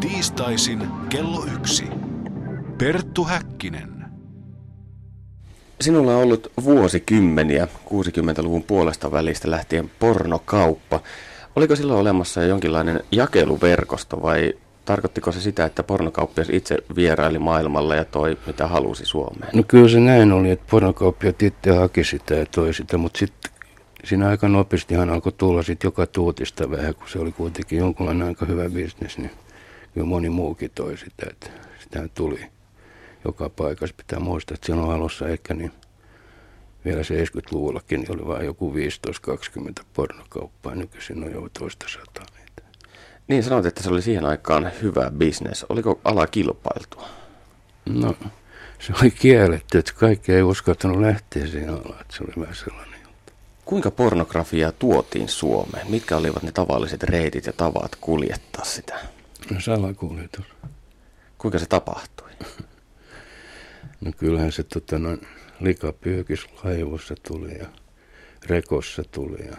[0.00, 1.84] Tiistaisin kello yksi.
[2.78, 4.04] Perttu Häkkinen.
[5.80, 11.00] Sinulla on ollut vuosikymmeniä 60-luvun puolesta välistä lähtien pornokauppa.
[11.60, 18.04] Oliko silloin olemassa jonkinlainen jakeluverkosto vai tarkoittiko se sitä, että pornokauppias itse vieraili maailmalla ja
[18.04, 19.50] toi mitä halusi Suomeen?
[19.54, 23.52] No kyllä se näin oli, että pornokauppiat itse haki sitä ja toi sitä, mutta sitten
[24.04, 28.46] siinä aika nopeastihan alkoi tulla sitten joka tuutista vähän, kun se oli kuitenkin jonkunlainen aika
[28.46, 29.30] hyvä bisnes, niin
[29.94, 32.40] kyllä moni muukin toi sitä, että sitä tuli
[33.24, 33.94] joka paikassa.
[33.96, 35.72] Pitää muistaa, että silloin alussa ehkä niin
[36.84, 42.62] vielä 70-luvullakin niin oli vain joku 15-20 pornokauppaa, nykyisin on jo toista sataa niitä.
[43.28, 45.66] Niin sanoit, että se oli siihen aikaan hyvä bisnes.
[45.68, 47.08] Oliko ala kilpailtua?
[47.88, 48.14] No,
[48.78, 53.00] se oli kielletty, että kaikki ei uskaltanut lähteä siihen alaan, että se oli vähän sellainen
[53.02, 53.32] juttu.
[53.64, 55.90] Kuinka pornografiaa tuotiin Suomeen?
[55.90, 58.98] Mitkä olivat ne tavalliset reitit ja tavat kuljettaa sitä?
[59.50, 60.46] No salakuljetus.
[61.38, 62.30] Kuinka se tapahtui?
[64.00, 65.26] no kyllähän se tota, noin,
[65.60, 67.66] likapyökis laivossa tuli ja
[68.46, 69.56] rekossa tuli ja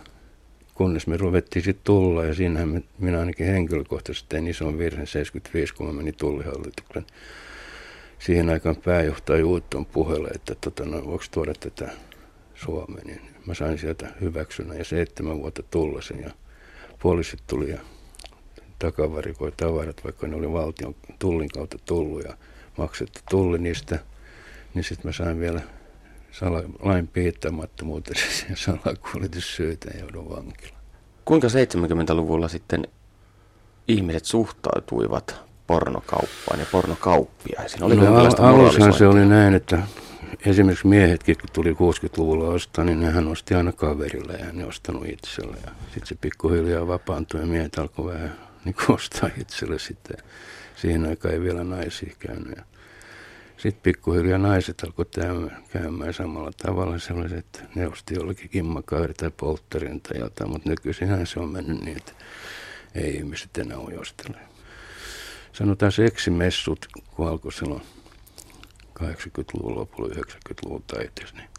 [0.74, 5.74] kunnes me ruvettiin sitten tulla ja siinähän me, minä ainakin henkilökohtaisesti tein ison virheen 75,
[5.74, 7.06] kun mä menin tullihallituksen
[8.20, 11.92] siihen aikaan pääjohtaja Juutton puheelle, että tota, no, voiko tuoda tätä
[12.56, 13.08] Suomeen.
[13.08, 16.32] Niin mä sain sieltä hyväksynnän ja seitsemän vuotta tullasin ja
[17.02, 17.80] poliisit tuli ja
[18.80, 22.38] takavarikoi tavarat, vaikka ne oli valtion tullin kautta tullut ja
[22.78, 24.00] maksettu tulli niistä,
[24.74, 25.62] niin sitten mä sain vielä
[26.32, 28.17] sala, lain piittämättömyyteen
[28.50, 30.82] ja salakuljetussyytä ja joudun vankilaan.
[31.26, 32.88] Kuinka 70-luvulla sitten
[33.88, 35.36] ihmiset suhtautuivat
[35.67, 37.84] pornokauppaan ja pornokauppiaisiin?
[37.84, 39.80] Oliko no, alushan se oli näin, että
[40.46, 45.58] esimerkiksi miehetkin, kun tuli 60-luvulla ostaa, niin nehän osti aina kaverille ja ne ostanut itselle.
[45.65, 50.17] Ja sitten se pikkuhiljaa vapaantui ja miehet alkoi vähän niin ostaa itselle sitten.
[50.76, 52.58] Siihen aikaan ei vielä naisia käynyt.
[52.58, 52.63] Ja
[53.62, 55.06] sitten pikkuhiljaa naiset alkoi
[55.69, 56.95] käymään samalla tavalla
[57.38, 61.97] että ne osti jollekin kimmakaari tai polttarin tai jotain, mutta nykyisinhän se on mennyt niin,
[61.97, 62.12] että
[62.95, 64.38] ei ihmiset enää ojostele.
[65.54, 67.82] Sanotaan seksimessut, kun alkoi silloin
[69.00, 71.50] 80-luvun lopulla, 90-luvun taiteessa, niin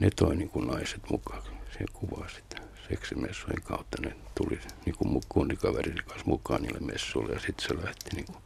[0.00, 1.42] ne toi niin kuin naiset mukaan.
[1.78, 4.02] Se kuvaa sitä seksimessujen kautta.
[4.02, 8.38] Ne tuli niin kuin kundikaverin kanssa mukaan niille messuille ja sitten se lähti niin kuin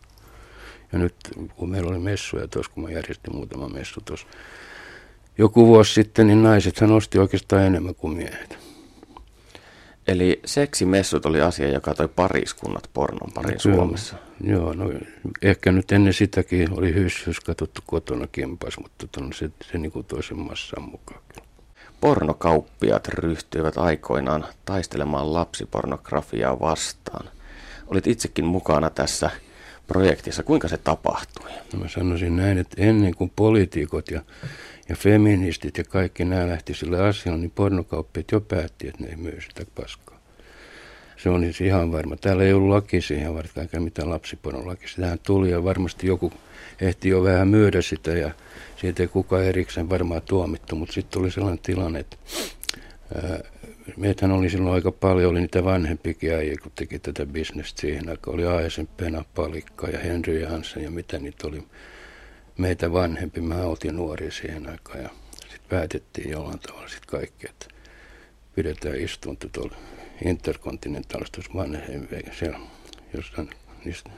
[0.92, 1.14] ja nyt
[1.56, 4.26] kun meillä oli messuja tuossa, kun mä järjestin muutama messu tuossa
[5.38, 8.58] joku vuosi sitten, niin naisethan osti oikeastaan enemmän kuin miehet.
[10.06, 14.16] Eli seksimessut oli asia, joka toi pariskunnat pornon pariin no, Suomessa.
[14.44, 14.90] Joo, no
[15.42, 19.92] ehkä nyt ennen sitäkin oli hyssys katsottu kotona kimpas, mutta tota, no, se, se niin
[19.92, 21.20] kuin toisen massan mukaan.
[22.00, 27.30] Pornokauppiat ryhtyivät aikoinaan taistelemaan lapsipornografiaa vastaan.
[27.86, 29.30] Olit itsekin mukana tässä
[29.86, 30.42] projektissa.
[30.42, 31.50] Kuinka se tapahtui?
[31.72, 34.22] No mä sanoisin näin, että ennen kuin poliitikot ja,
[34.88, 39.16] ja feministit ja kaikki nämä lähti sille asialle, niin pornokauppiat jo päätti, että ne ei
[39.16, 40.20] myy sitä paskaa.
[41.16, 42.16] Se on siis ihan varma.
[42.16, 44.88] Täällä ei ollut laki siihen eikä mitään lapsipornolaki.
[44.88, 46.32] Sitähän tuli ja varmasti joku
[46.80, 48.30] ehti jo vähän myydä sitä ja
[48.76, 52.16] siitä ei kukaan erikseen varmaan tuomittu, mutta sitten tuli sellainen tilanne, että
[53.96, 58.34] meitähän oli silloin aika paljon, oli niitä vanhempikin äijä, kun teki tätä bisnestä siihen aikaan.
[58.34, 61.64] Oli Aesen Pena Palikka ja Henry Hansen ja mitä niitä oli
[62.58, 63.40] meitä vanhempi.
[63.40, 65.08] Mä oltiin nuori siihen aikaan ja
[65.40, 67.66] sitten päätettiin jollain tavalla sitten kaikki, että
[68.54, 69.76] pidetään istunto tuolla
[70.24, 72.58] interkontinentaalisessa vanhempi siellä
[73.14, 73.50] jossain
[73.84, 74.10] niissä,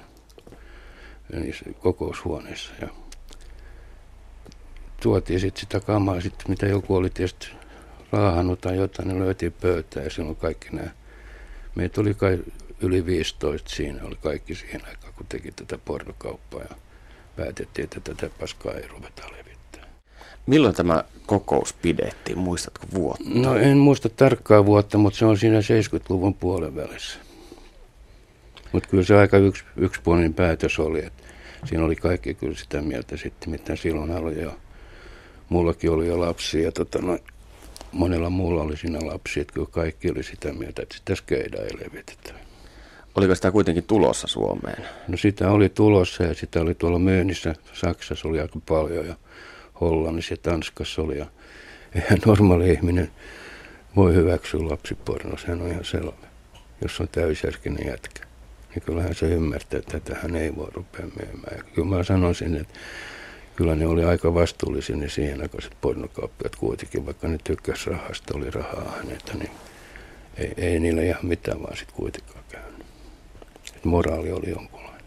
[1.33, 2.73] niissä kokoushuoneissa.
[2.81, 2.89] Ja
[5.03, 7.58] tuotiin sitten sitä kamaa, sit, mitä joku oli tietysti
[8.12, 10.90] raahannut tai jotain, niin löytiin pöytään ja silloin kaikki nämä.
[11.75, 12.38] Meitä oli kai
[12.81, 16.77] yli 15 siinä, oli kaikki siihen aikaan, kun teki tätä pornokauppaa ja
[17.37, 19.85] päätettiin, että tätä paskaa ei ruveta levittää.
[20.47, 22.38] Milloin tämä kokous pidettiin?
[22.38, 23.25] Muistatko vuotta?
[23.35, 27.18] No en muista tarkkaa vuotta, mutta se on siinä 70-luvun puolen välissä.
[28.73, 31.23] Mutta kyllä se aika yks, yksipuolinen päätös oli, että
[31.64, 34.57] siinä oli kaikki kyllä sitä mieltä sitten, mitä silloin oli jo.
[35.49, 37.18] Mullakin oli jo lapsia ja tota, no,
[37.92, 41.79] monella muulla oli siinä lapsi, että kyllä kaikki oli sitä mieltä, että sitä skeida ei
[41.79, 42.35] levitetä.
[43.14, 44.85] Oliko sitä kuitenkin tulossa Suomeen?
[45.09, 47.55] No sitä oli tulossa ja sitä oli tuolla myynnissä.
[47.72, 49.14] Saksassa oli aika paljon ja
[49.81, 51.18] Hollannissa ja Tanskassa oli.
[51.18, 51.27] Ja
[51.94, 53.11] eihän normaali ihminen
[53.96, 56.29] voi hyväksyä lapsiporno, sehän on ihan selvä.
[56.83, 58.27] Jos on täysjärkinen jätkä,
[58.74, 61.57] niin kyllähän se ymmärtää, että tähän ei voi rupea myymään.
[61.57, 62.74] Ja kyllä mä sanoisin, että
[63.59, 68.51] kyllä ne oli aika vastuullisia ne siihen aikaiset pornokauppiat kuitenkin, vaikka ne tykkäs rahasta, oli
[68.51, 69.51] rahaa häneltä, niin
[70.37, 72.87] ei, ei niillä ihan mitään vaan sitten kuitenkaan käynyt.
[73.77, 75.03] Et moraali oli jonkunlainen.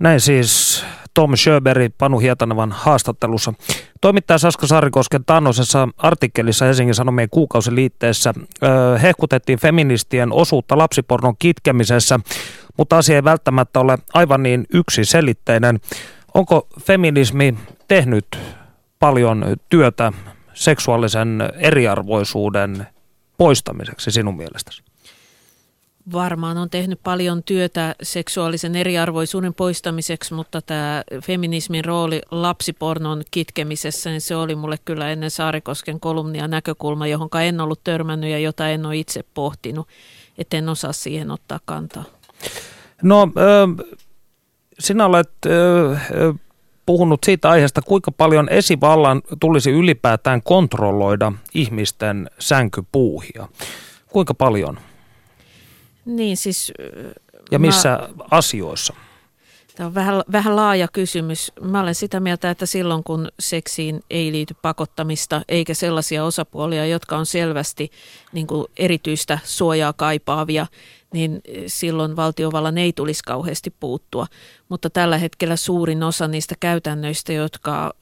[0.00, 3.52] Näin siis Tom Sjöberg Panu Hietanevan haastattelussa.
[4.00, 12.20] Toimittaja Saska Saarikosken tannoisessa artikkelissa Helsingin Sanomien kuukausiliitteessä ö, hehkutettiin feministien osuutta lapsipornon kitkemisessä,
[12.76, 15.80] mutta asia ei välttämättä ole aivan niin yksiselitteinen.
[16.34, 17.54] Onko feminismi
[17.88, 18.38] tehnyt
[18.98, 20.12] paljon työtä
[20.54, 22.86] seksuaalisen eriarvoisuuden
[23.38, 24.82] poistamiseksi sinun mielestäsi?
[26.12, 34.20] Varmaan on tehnyt paljon työtä seksuaalisen eriarvoisuuden poistamiseksi, mutta tämä feminismin rooli lapsipornon kitkemisessä, niin
[34.20, 38.86] se oli mulle kyllä ennen Saarikosken kolumnia näkökulma, johon en ollut törmännyt ja jota en
[38.86, 39.88] ole itse pohtinut,
[40.38, 42.04] että en osaa siihen ottaa kantaa.
[43.02, 43.28] No,
[44.78, 45.30] sinä olet
[46.86, 53.48] puhunut siitä aiheesta, kuinka paljon esivallan tulisi ylipäätään kontrolloida ihmisten sänkypuuhia.
[54.08, 54.78] Kuinka paljon?
[56.04, 56.72] Niin siis...
[57.50, 58.94] Ja missä mä, asioissa?
[59.76, 61.52] Tämä on vähän, vähän laaja kysymys.
[61.60, 67.16] Mä olen sitä mieltä, että silloin kun seksiin ei liity pakottamista eikä sellaisia osapuolia, jotka
[67.16, 67.90] on selvästi
[68.32, 70.66] niin kuin erityistä suojaa kaipaavia,
[71.12, 74.26] niin silloin valtiovallan ei tulisi kauheasti puuttua.
[74.68, 77.94] Mutta tällä hetkellä suurin osa niistä käytännöistä, jotka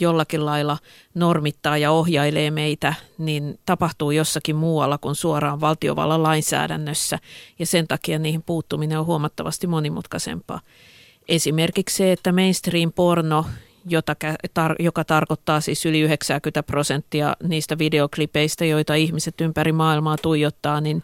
[0.00, 0.78] jollakin lailla
[1.14, 7.18] normittaa ja ohjailee meitä, niin tapahtuu jossakin muualla kuin suoraan valtiovallan lainsäädännössä,
[7.58, 10.60] ja sen takia niihin puuttuminen on huomattavasti monimutkaisempaa.
[11.28, 13.46] Esimerkiksi se, että mainstream-porno,
[13.88, 14.16] jota,
[14.78, 21.02] joka tarkoittaa siis yli 90 prosenttia niistä videoklipeistä, joita ihmiset ympäri maailmaa tuijottaa, niin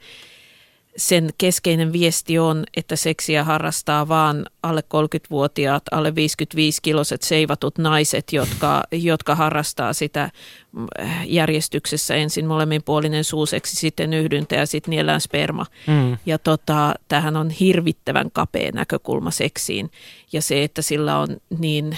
[0.96, 8.82] sen keskeinen viesti on, että seksiä harrastaa vaan alle 30-vuotiaat, alle 55-kiloset seivatut naiset, jotka,
[8.92, 10.30] jotka harrastaa sitä
[10.72, 10.86] mm,
[11.26, 15.66] järjestyksessä ensin molemminpuolinen suuseksi, sitten yhdyntä ja sitten niellään sperma.
[15.86, 16.16] Mm.
[16.26, 19.90] Ja tota, tämähän on hirvittävän kapea näkökulma seksiin
[20.32, 21.96] ja se, että sillä on niin,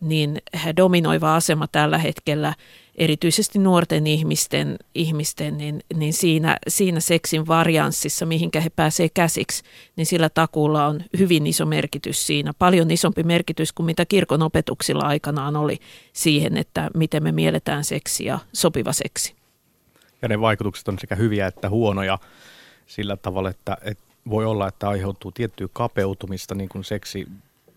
[0.00, 0.38] niin
[0.76, 2.54] dominoiva asema tällä hetkellä–
[2.94, 9.62] erityisesti nuorten ihmisten, ihmisten niin, niin siinä, siinä seksin varianssissa, mihinkä he pääsevät käsiksi,
[9.96, 12.52] niin sillä takulla on hyvin iso merkitys siinä.
[12.58, 15.78] Paljon isompi merkitys kuin mitä kirkon opetuksilla aikanaan oli
[16.12, 19.34] siihen, että miten me mielletään seksi ja sopiva seksi.
[20.22, 22.18] Ja ne vaikutukset on sekä hyviä että huonoja
[22.86, 27.26] sillä tavalla, että, että voi olla, että aiheutuu tiettyä kapeutumista niin kuin seksi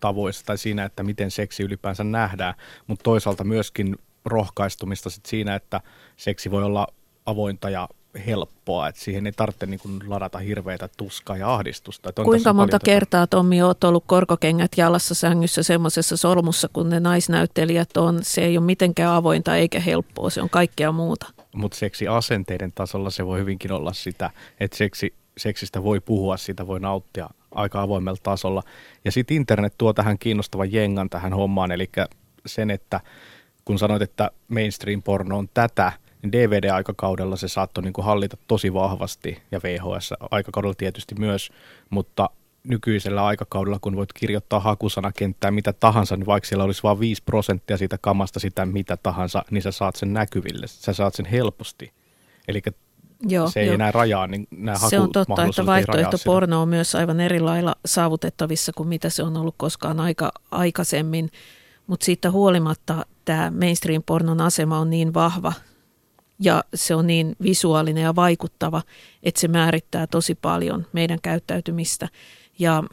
[0.00, 2.54] tavoissa tai siinä, että miten seksi ylipäänsä nähdään,
[2.86, 3.96] mutta toisaalta myöskin
[4.28, 5.80] rohkaistumista sit siinä, että
[6.16, 6.86] seksi voi olla
[7.26, 7.88] avointa ja
[8.26, 12.08] helppoa, että siihen ei tarvitse niin kuin ladata hirveitä tuskaa ja ahdistusta.
[12.08, 17.96] Että Kuinka monta kertaa, Tommi, olet ollut korkokengät jalassa sängyssä semmoisessa solmussa, kun ne naisnäyttelijät
[17.96, 21.26] on, se ei ole mitenkään avointa eikä helppoa, se on kaikkea muuta.
[21.54, 26.66] Mutta seksi asenteiden tasolla se voi hyvinkin olla sitä, että seksi, seksistä voi puhua, sitä
[26.66, 28.62] voi nauttia aika avoimella tasolla.
[29.04, 31.90] Ja sitten internet tuo tähän kiinnostavan jengan tähän hommaan, eli
[32.46, 33.00] sen, että
[33.68, 39.42] kun sanoit, että mainstream-porno on tätä, niin DVD-aikakaudella se saattoi niin kuin hallita tosi vahvasti
[39.52, 41.50] ja VHS-aikakaudella tietysti myös,
[41.90, 42.30] mutta
[42.64, 47.76] nykyisellä aikakaudella, kun voit kirjoittaa hakusanakenttää mitä tahansa, niin vaikka siellä olisi vain 5 prosenttia
[47.76, 51.92] siitä kamasta sitä mitä tahansa, niin sä saat sen näkyville, sä saat sen helposti.
[52.48, 52.62] Eli
[53.22, 53.74] Joo, se ei jo.
[53.74, 58.72] enää rajaa, niin nämä Se on totta, että vaihtoehtoporno on myös aivan eri lailla saavutettavissa
[58.76, 61.30] kuin mitä se on ollut koskaan aika aikaisemmin.
[61.88, 65.52] Mutta siitä huolimatta tämä mainstream-pornon asema on niin vahva
[66.40, 68.82] ja se on niin visuaalinen ja vaikuttava,
[69.22, 72.08] että se määrittää tosi paljon meidän käyttäytymistä.
[72.58, 72.84] Ja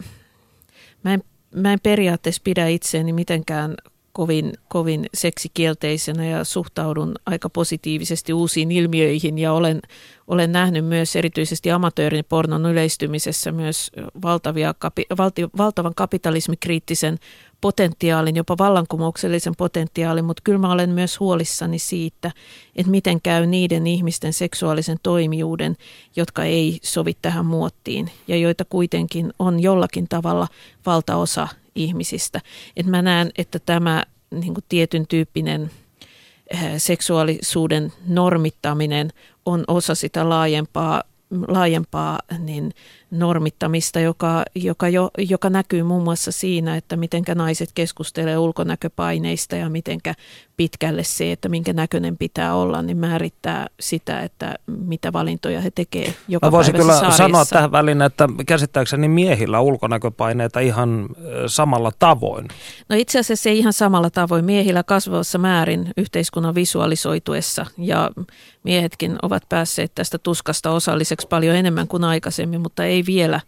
[1.03, 1.23] mä en,
[1.55, 3.75] mä en periaatteessa pidä itseäni mitenkään
[4.11, 9.81] kovin, kovin seksikielteisenä ja suhtaudun aika positiivisesti uusiin ilmiöihin ja olen,
[10.27, 14.75] olen nähnyt myös erityisesti amatöörin pornon yleistymisessä myös valtavia,
[15.17, 17.19] valti, valtavan kapitalismikriittisen
[17.65, 22.31] potentiaalin, jopa vallankumouksellisen potentiaalin, mutta kyllä mä olen myös huolissani siitä,
[22.75, 25.77] että miten käy niiden ihmisten seksuaalisen toimijuuden,
[26.15, 30.47] jotka ei sovi tähän muottiin ja joita kuitenkin on jollakin tavalla
[30.85, 32.41] valtaosa ihmisistä.
[32.77, 35.71] Et mä näen, että tämä niin kuin tietyn tyyppinen
[36.51, 39.11] eh, seksuaalisuuden normittaminen
[39.45, 41.03] on osa sitä laajempaa,
[41.47, 42.73] laajempaa niin
[43.19, 49.69] normittamista, joka, joka, jo, joka näkyy muun muassa siinä, että miten naiset keskustelee ulkonäköpaineista ja
[49.69, 49.99] miten
[50.57, 56.13] pitkälle se, että minkä näköinen pitää olla, niin määrittää sitä, että mitä valintoja he tekee
[56.27, 57.17] joka Mä voisin kyllä sarjassa.
[57.17, 61.09] sanoa tähän väliin, että käsittääkseni miehillä ulkonäköpaineita ihan
[61.47, 62.47] samalla tavoin.
[62.89, 64.45] No itse asiassa ei ihan samalla tavoin.
[64.45, 68.11] Miehillä kasvavassa määrin yhteiskunnan visualisoituessa ja
[68.65, 73.39] miehetkin ovat päässeet tästä tuskasta osalliseksi paljon enemmän kuin aikaisemmin, mutta ei vielä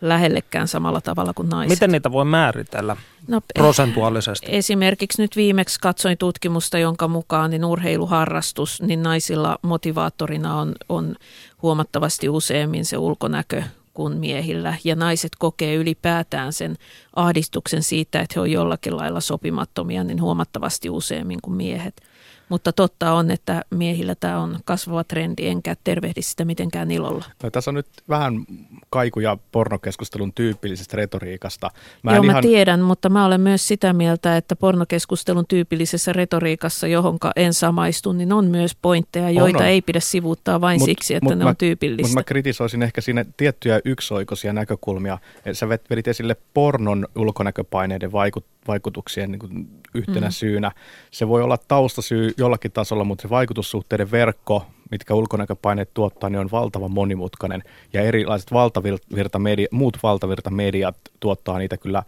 [0.00, 1.76] lähellekään samalla tavalla kuin naiset.
[1.76, 2.96] Miten niitä voi määritellä
[3.28, 4.46] no, prosentuaalisesti?
[4.50, 11.16] Esimerkiksi nyt viimeksi katsoin tutkimusta, jonka mukaan niin urheiluharrastus, niin naisilla motivaattorina on, on
[11.62, 13.62] huomattavasti useammin se ulkonäkö
[13.94, 14.74] kuin miehillä.
[14.84, 16.76] Ja naiset kokee ylipäätään sen
[17.16, 22.02] ahdistuksen siitä, että he on jollakin lailla sopimattomia, niin huomattavasti useammin kuin miehet.
[22.48, 27.24] Mutta totta on, että miehillä tämä on kasvava trendi, enkä tervehdi sitä mitenkään ilolla.
[27.42, 28.46] No, tässä on nyt vähän
[28.90, 31.70] kaikuja pornokeskustelun tyypillisestä retoriikasta.
[32.02, 32.36] Mä Joo, ihan...
[32.36, 38.12] mä tiedän, mutta mä olen myös sitä mieltä, että pornokeskustelun tyypillisessä retoriikassa, johonka en samaistu,
[38.12, 39.70] niin on myös pointteja, joita on, on.
[39.70, 42.02] ei pidä sivuuttaa vain mut, siksi, että mut ne mä, on tyypillistä.
[42.02, 45.18] Mutta mä kritisoisin ehkä siinä tiettyjä yksioikoisia näkökulmia.
[45.52, 50.32] Sä vedit esille pornon ulkonäköpaineiden vaikut, vaikutuksien niin kuin yhtenä mm.
[50.32, 50.72] syynä.
[51.10, 56.50] Se voi olla taustasyy jollakin tasolla, mutta se vaikutussuhteiden verkko, mitkä ulkonäköpaineet tuottaa, niin on
[56.50, 57.62] valtavan monimutkainen.
[57.92, 62.02] Ja erilaiset valtavirtamedia, muut valtavirtamediat tuottaa niitä kyllä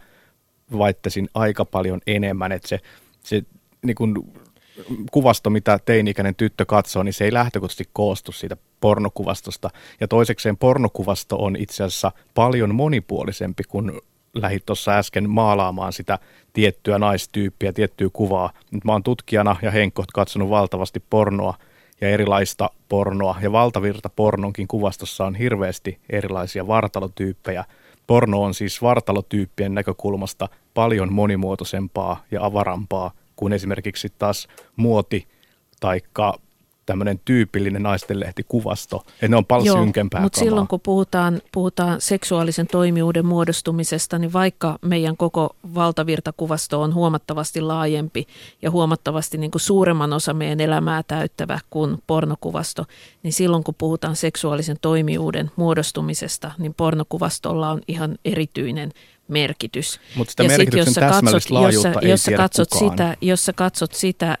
[0.77, 2.51] vaittaisin aika paljon enemmän.
[2.51, 2.79] Että se,
[3.19, 3.43] se
[3.85, 4.13] niin kuin
[5.11, 9.69] kuvasto, mitä teini-ikäinen tyttö katsoo, niin se ei lähtökohtaisesti koostu siitä pornokuvastosta.
[9.99, 13.91] Ja toisekseen pornokuvasto on itse asiassa paljon monipuolisempi kuin
[14.41, 16.19] lähit tuossa äsken maalaamaan sitä
[16.53, 18.51] tiettyä naistyyppiä, tiettyä kuvaa.
[18.71, 21.53] Nyt mä oon tutkijana ja Henkko katsonut valtavasti pornoa
[22.01, 23.35] ja erilaista pornoa.
[23.41, 27.65] Ja valtavirta pornonkin kuvastossa on hirveästi erilaisia vartalotyyppejä.
[28.07, 35.27] Porno on siis vartalotyyppien näkökulmasta paljon monimuotoisempaa ja avarampaa kuin esimerkiksi taas muoti
[35.79, 36.39] taikka
[36.87, 39.03] tämmöinen tyypillinen naistenlehtikuvasto.
[39.13, 44.33] Että ne on paljon Joo, synkempää mutta silloin kun puhutaan, puhutaan seksuaalisen toimijuuden muodostumisesta, niin
[44.33, 48.27] vaikka meidän koko valtavirtakuvasto on huomattavasti laajempi
[48.61, 52.85] ja huomattavasti niin kuin suuremman osa meidän elämää täyttävä kuin pornokuvasto,
[53.23, 58.91] niin silloin kun puhutaan seksuaalisen toimijuuden muodostumisesta, niin pornokuvastolla on ihan erityinen
[59.27, 59.99] merkitys.
[60.15, 62.91] Mutta sitä ja merkityksen sit, jos katsot, laajuutta jos, ei jos katsot kukaan.
[62.91, 64.37] sitä, Jos sä katsot sitä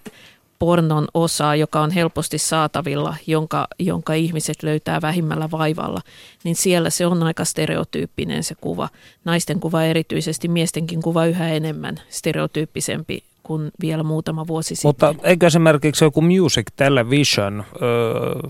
[0.59, 6.01] pornon osaa, joka on helposti saatavilla, jonka, jonka ihmiset löytää vähimmällä vaivalla,
[6.43, 8.89] niin siellä se on aika stereotyyppinen se kuva.
[9.25, 14.89] Naisten kuva erityisesti, miestenkin kuva yhä enemmän stereotyyppisempi kuin vielä muutama vuosi sitten.
[14.89, 18.49] Mutta eikö esimerkiksi joku Music Television ö,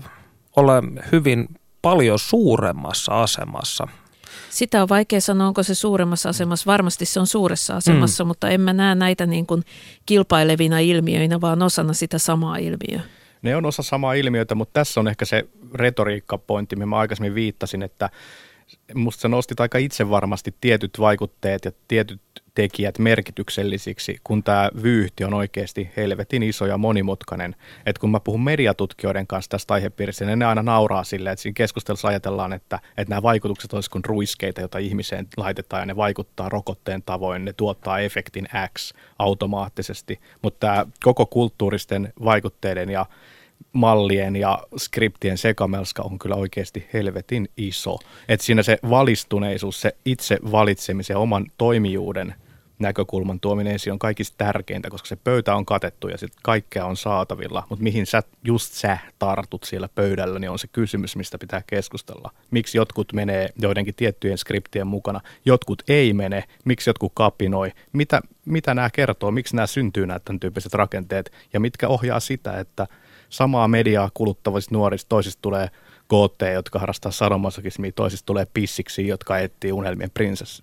[0.56, 0.82] ole
[1.12, 1.48] hyvin
[1.82, 3.88] paljon suuremmassa asemassa
[4.50, 6.66] sitä on vaikea sanoa, onko se suuremmassa asemassa.
[6.66, 8.28] Varmasti se on suuressa asemassa, mm.
[8.28, 9.62] mutta en mä näe näitä niin kuin
[10.06, 13.00] kilpailevina ilmiöinä, vaan osana sitä samaa ilmiöä.
[13.42, 15.44] Ne on osa samaa ilmiötä, mutta tässä on ehkä se
[15.74, 18.10] retoriikkapointti, mihin mä aikaisemmin viittasin, että
[18.94, 22.20] musta sä nostit aika itse varmasti tietyt vaikutteet ja tietyt
[22.54, 27.56] tekijät merkityksellisiksi, kun tämä vyyhti on oikeasti helvetin iso ja monimutkainen.
[27.86, 31.54] Et kun mä puhun mediatutkijoiden kanssa tästä aihepiiristä, niin ne aina nauraa silleen, että siinä
[31.54, 36.48] keskustelussa ajatellaan, että, että nämä vaikutukset olisivat kuin ruiskeita, joita ihmiseen laitetaan ja ne vaikuttaa
[36.48, 38.48] rokotteen tavoin, ne tuottaa efektin
[38.78, 40.20] X automaattisesti.
[40.42, 43.06] Mutta tämä koko kulttuuristen vaikutteiden ja
[43.72, 47.98] mallien ja skriptien sekamelska on kyllä oikeasti helvetin iso.
[48.28, 52.34] Että siinä se valistuneisuus, se itse valitsemisen oman toimijuuden
[52.78, 56.96] näkökulman tuominen esiin on kaikista tärkeintä, koska se pöytä on katettu ja sitten kaikkea on
[56.96, 61.62] saatavilla, mutta mihin sä, just sä tartut siellä pöydällä, niin on se kysymys, mistä pitää
[61.66, 62.30] keskustella.
[62.50, 68.74] Miksi jotkut menee joidenkin tiettyjen skriptien mukana, jotkut ei mene, miksi jotkut kapinoi, mitä, mitä
[68.74, 71.32] nämä kertoo, miksi nämä syntyy nämä tämän tyyppiset rakenteet?
[71.52, 72.86] Ja mitkä ohjaa sitä, että–
[73.28, 75.70] samaa mediaa kuluttavista nuorista, toisista tulee
[76.06, 80.62] kootteja, jotka harrastaa sadomasokismia, toisista tulee pissiksi, jotka etsii unelmien prinsess,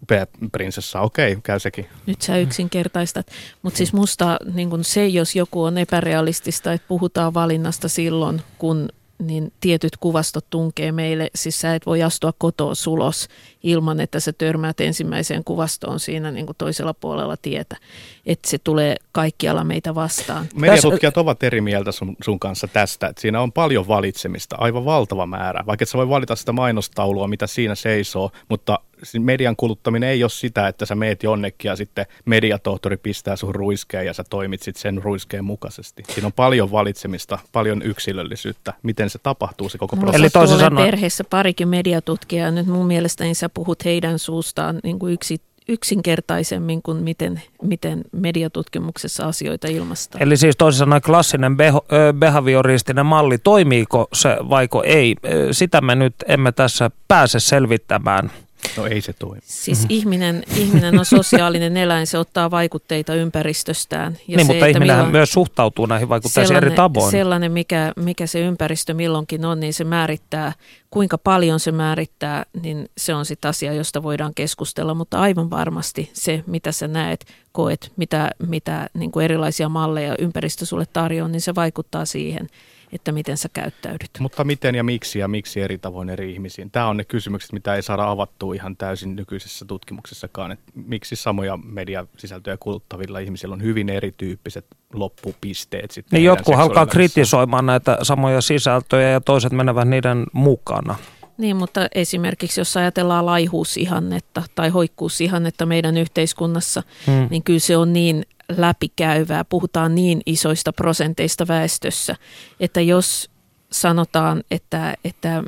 [0.51, 1.01] prinsessaa.
[1.01, 1.85] Okei, käy sekin.
[2.05, 3.27] Nyt sä yksinkertaistat.
[3.61, 8.89] Mutta siis musta niin se, jos joku on epärealistista, että puhutaan valinnasta silloin, kun
[9.19, 11.29] niin tietyt kuvastot tunkee meille.
[11.35, 13.27] Siis sä et voi astua kotoa sulos
[13.63, 17.77] ilman, että sä törmäät ensimmäiseen kuvastoon siinä niin kuin toisella puolella tietä.
[18.25, 20.45] Että se tulee kaikkialla meitä vastaan.
[20.55, 25.25] Mediatutkijat ovat eri mieltä sun, sun kanssa tästä, että siinä on paljon valitsemista, aivan valtava
[25.25, 25.63] määrä.
[25.65, 28.79] Vaikka et sä voi valita sitä mainostaulua, mitä siinä seisoo, mutta
[29.19, 34.05] median kuluttaminen ei ole sitä, että sä meet jonnekin ja sitten mediatohtori pistää sun ruiskeen
[34.05, 36.03] ja sä toimit sitten sen ruiskeen mukaisesti.
[36.09, 40.21] Siinä on paljon valitsemista, paljon yksilöllisyyttä, miten se tapahtuu se koko prosessi.
[40.21, 40.85] Eli toisin sanoen...
[40.85, 47.03] perheessä parikin mediatutkijaa, nyt mun mielestäni sä puhut heidän suustaan niin kuin yksi, yksinkertaisemmin kuin
[47.03, 50.23] miten, miten mediatutkimuksessa asioita ilmaistaan.
[50.23, 51.85] Eli siis toisin sanoen klassinen beho,
[52.19, 55.15] behavioristinen malli, toimiiko se vaiko ei,
[55.51, 58.31] sitä me nyt emme tässä pääse selvittämään–
[58.77, 59.41] No ei se toimi.
[59.43, 59.87] Siis mm-hmm.
[59.89, 64.17] ihminen, ihminen on sosiaalinen eläin, se ottaa vaikutteita ympäristöstään.
[64.27, 67.11] Ja niin, se, mutta ihminen myös suhtautuu näihin vaikutteisiin eri tavoin.
[67.11, 70.53] Sellainen, mikä, mikä se ympäristö milloinkin on, niin se määrittää,
[70.91, 74.93] kuinka paljon se määrittää, niin se on sitten asia, josta voidaan keskustella.
[74.93, 80.65] Mutta aivan varmasti se, mitä sä näet, koet, mitä, mitä niin kuin erilaisia malleja ympäristö
[80.65, 82.47] sulle tarjoaa, niin se vaikuttaa siihen–
[82.95, 84.09] että miten sä käyttäydyt.
[84.19, 86.71] Mutta miten ja miksi ja miksi eri tavoin eri ihmisiin?
[86.71, 90.51] Tämä on ne kysymykset, mitä ei saada avattua ihan täysin nykyisessä tutkimuksessakaan.
[90.51, 95.91] Että miksi samoja mediasisältöjä kuluttavilla ihmisillä on hyvin erityyppiset loppupisteet.
[95.91, 100.95] Sitten niin jotkut alkaa kritisoimaan näitä samoja sisältöjä ja toiset menevät niiden mukana.
[101.37, 107.27] Niin, mutta esimerkiksi jos ajatellaan laihuusihannetta tai hoikkuusihannetta meidän yhteiskunnassa, hmm.
[107.29, 108.25] niin kyllä se on niin
[108.57, 112.15] läpikäyvää, puhutaan niin isoista prosenteista väestössä,
[112.59, 113.29] että jos
[113.71, 115.43] sanotaan, että, että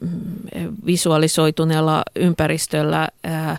[0.85, 3.57] visualisoituneella ympäristöllä ää,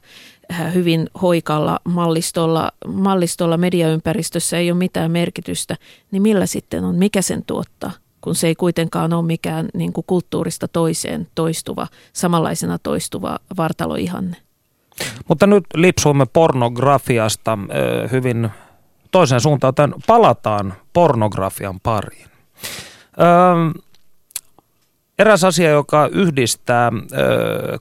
[0.74, 5.76] hyvin hoikalla mallistolla, mallistolla mediaympäristössä ei ole mitään merkitystä,
[6.10, 7.92] niin millä sitten on, mikä sen tuottaa?
[8.20, 14.36] kun se ei kuitenkaan ole mikään niin kuin kulttuurista toiseen toistuva, samanlaisena toistuva vartaloihanne.
[15.28, 17.58] Mutta nyt lipsuimme pornografiasta
[18.12, 18.50] hyvin
[19.10, 22.28] toiseen suuntaan, joten palataan pornografian pariin.
[23.20, 23.80] Öö,
[25.18, 26.90] eräs asia, joka yhdistää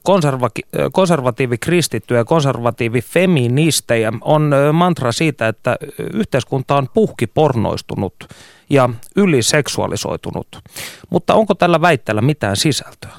[0.03, 5.77] konserva- konservatiivikristittyjä ja konservatiivifeministejä, on mantra siitä, että
[6.13, 8.13] yhteiskunta on puhkipornoistunut
[8.69, 10.47] ja yliseksuaalisoitunut.
[11.09, 13.11] Mutta onko tällä väitteellä mitään sisältöä?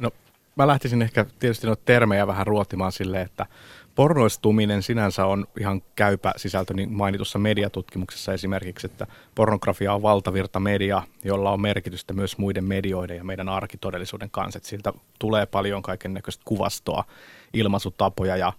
[0.00, 0.10] No,
[0.56, 3.46] mä lähtisin ehkä tietysti noita termejä vähän ruotimaan silleen, että–
[3.94, 11.02] pornoistuminen sinänsä on ihan käypä sisältö niin mainitussa mediatutkimuksessa esimerkiksi, että pornografia on valtavirta media,
[11.24, 14.56] jolla on merkitystä myös muiden medioiden ja meidän arkitodellisuuden kanssa.
[14.56, 17.04] Että siltä tulee paljon kaiken näköistä kuvastoa,
[17.52, 18.52] ilmaisutapoja ja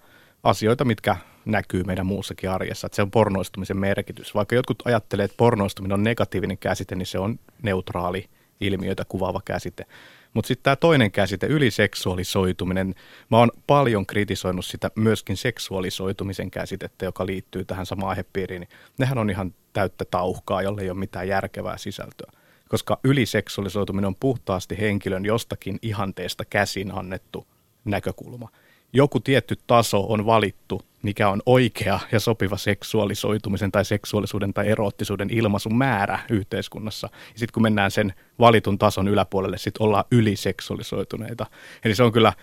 [0.43, 1.15] asioita, mitkä
[1.45, 2.85] näkyy meidän muussakin arjessa.
[2.85, 4.35] Että se on pornoistumisen merkitys.
[4.35, 8.29] Vaikka jotkut ajattelee, että pornoistuminen on negatiivinen käsite, niin se on neutraali
[8.61, 9.85] ilmiöitä kuvaava käsite.
[10.33, 12.95] Mutta sitten tämä toinen käsite, yliseksuaalisoituminen,
[13.31, 18.67] mä oon paljon kritisoinut sitä myöskin seksuaalisoitumisen käsitettä, joka liittyy tähän samaan aihepiiriin.
[18.97, 22.31] Nehän on ihan täyttä tauhkaa, jolle ei ole mitään järkevää sisältöä.
[22.69, 27.47] Koska yliseksuaalisoituminen on puhtaasti henkilön jostakin ihanteesta käsin annettu
[27.85, 28.49] näkökulma.
[28.93, 35.29] Joku tietty taso on valittu mikä on oikea ja sopiva seksuaalisoitumisen tai seksuaalisuuden tai eroottisuuden
[35.29, 37.09] ilmaisun määrä yhteiskunnassa.
[37.13, 41.45] Ja sitten kun mennään sen valitun tason yläpuolelle, sitten ollaan yliseksuaalisoituneita.
[41.85, 42.33] Eli se on kyllä,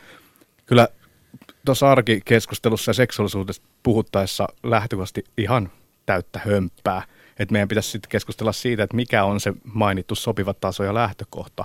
[0.66, 0.88] kyllä
[1.64, 5.70] tuossa arkikeskustelussa ja seksuaalisuudesta puhuttaessa lähtökohtaisesti ihan
[6.06, 7.02] täyttä hömppää.
[7.38, 11.64] Että meidän pitäisi sitten keskustella siitä, että mikä on se mainittu sopiva taso ja lähtökohta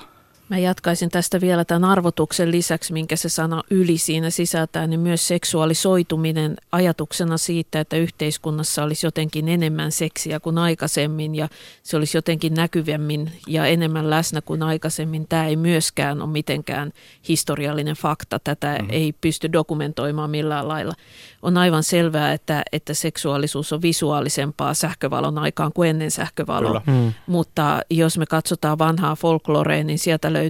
[0.53, 5.27] Mä jatkaisin tästä vielä tämän arvotuksen lisäksi, minkä se sana yli siinä sisältää, niin myös
[5.27, 11.47] seksuaalisoituminen ajatuksena siitä, että yhteiskunnassa olisi jotenkin enemmän seksiä kuin aikaisemmin ja
[11.83, 15.27] se olisi jotenkin näkyvämmin ja enemmän läsnä kuin aikaisemmin.
[15.27, 16.93] Tämä ei myöskään ole mitenkään
[17.29, 18.39] historiallinen fakta.
[18.39, 18.87] Tätä mm.
[18.89, 20.93] ei pysty dokumentoimaan millään lailla.
[21.41, 26.81] On aivan selvää, että, että seksuaalisuus on visuaalisempaa sähkövalon aikaan kuin ennen sähkövaloa.
[26.87, 27.13] Mm.
[27.27, 30.42] Mutta jos me katsotaan vanhaa folklorea, niin sieltä löytyy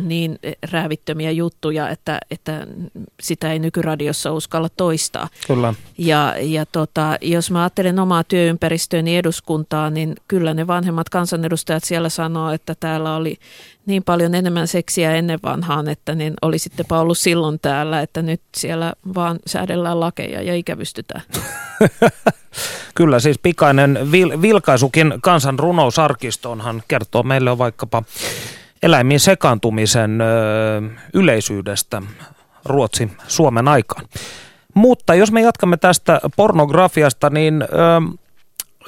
[0.00, 0.38] niin
[0.72, 2.66] räävittömiä juttuja, että, että
[3.22, 5.28] sitä ei nykyradiossa uskalla toistaa.
[5.46, 5.74] Kyllä.
[5.98, 12.08] Ja, ja tota, jos mä ajattelen omaa työympäristöäni eduskuntaa, niin kyllä ne vanhemmat kansanedustajat siellä
[12.08, 13.38] sanoo, että täällä oli
[13.86, 18.92] niin paljon enemmän seksiä ennen vanhaan, että niin olisittepa ollut silloin täällä, että nyt siellä
[19.14, 21.22] vaan säädellään lakeja ja ikävystytään.
[22.94, 28.02] Kyllä, siis pikainen vil- vilkaisukin kansan runousarkistoonhan kertoo meille vaikkapa
[28.82, 30.18] eläimiin sekaantumisen
[31.14, 32.02] yleisyydestä
[32.64, 34.04] Ruotsi Suomen aikaan.
[34.74, 37.64] Mutta jos me jatkamme tästä pornografiasta, niin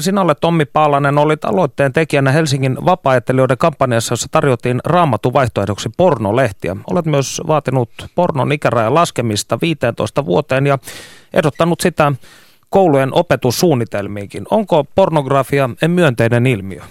[0.00, 3.20] sinä olet Tommi Paalanen, olit aloitteen tekijänä Helsingin vapaa
[3.58, 6.76] kampanjassa, jossa tarjottiin raamattu vaihtoehdoksi pornolehtiä.
[6.90, 10.78] Olet myös vaatinut pornon ikärajan laskemista 15 vuoteen ja
[11.32, 12.12] ehdottanut sitä
[12.70, 14.44] koulujen opetussuunnitelmiinkin.
[14.50, 16.82] Onko pornografia myönteinen ilmiö?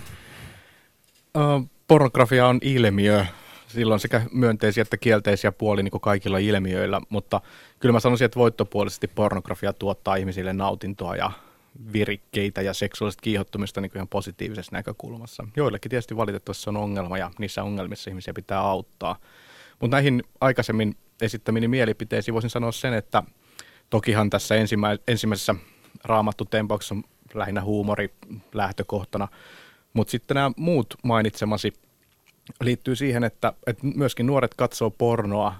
[1.88, 3.26] Pornografia on ilmiö.
[3.68, 7.42] Silloin sekä myönteisiä että kielteisiä puolia niin kaikilla ilmiöillä, mutta
[7.80, 11.32] kyllä mä sanoisin, että voittopuolisesti pornografia tuottaa ihmisille nautintoa ja
[11.94, 15.48] virikkeitä ja seksuaalista kiihottumista niin ihan positiivisessa näkökulmassa.
[15.56, 19.16] Joillekin tietysti valitettavasti se on ongelma ja niissä ongelmissa ihmisiä pitää auttaa.
[19.80, 23.24] Mutta näihin aikaisemmin esittämini mielipiteisiin voisin sanoa sen, että
[23.90, 24.56] tokihan tässä
[25.08, 25.56] ensimmäisessä
[26.04, 26.48] raamattu
[26.92, 27.04] on
[27.34, 28.14] lähinnä huumori
[28.54, 29.28] lähtökohtana,
[29.94, 31.74] mutta sitten nämä muut mainitsemasi
[32.62, 35.56] liittyy siihen, että, että myöskin nuoret katsoo pornoa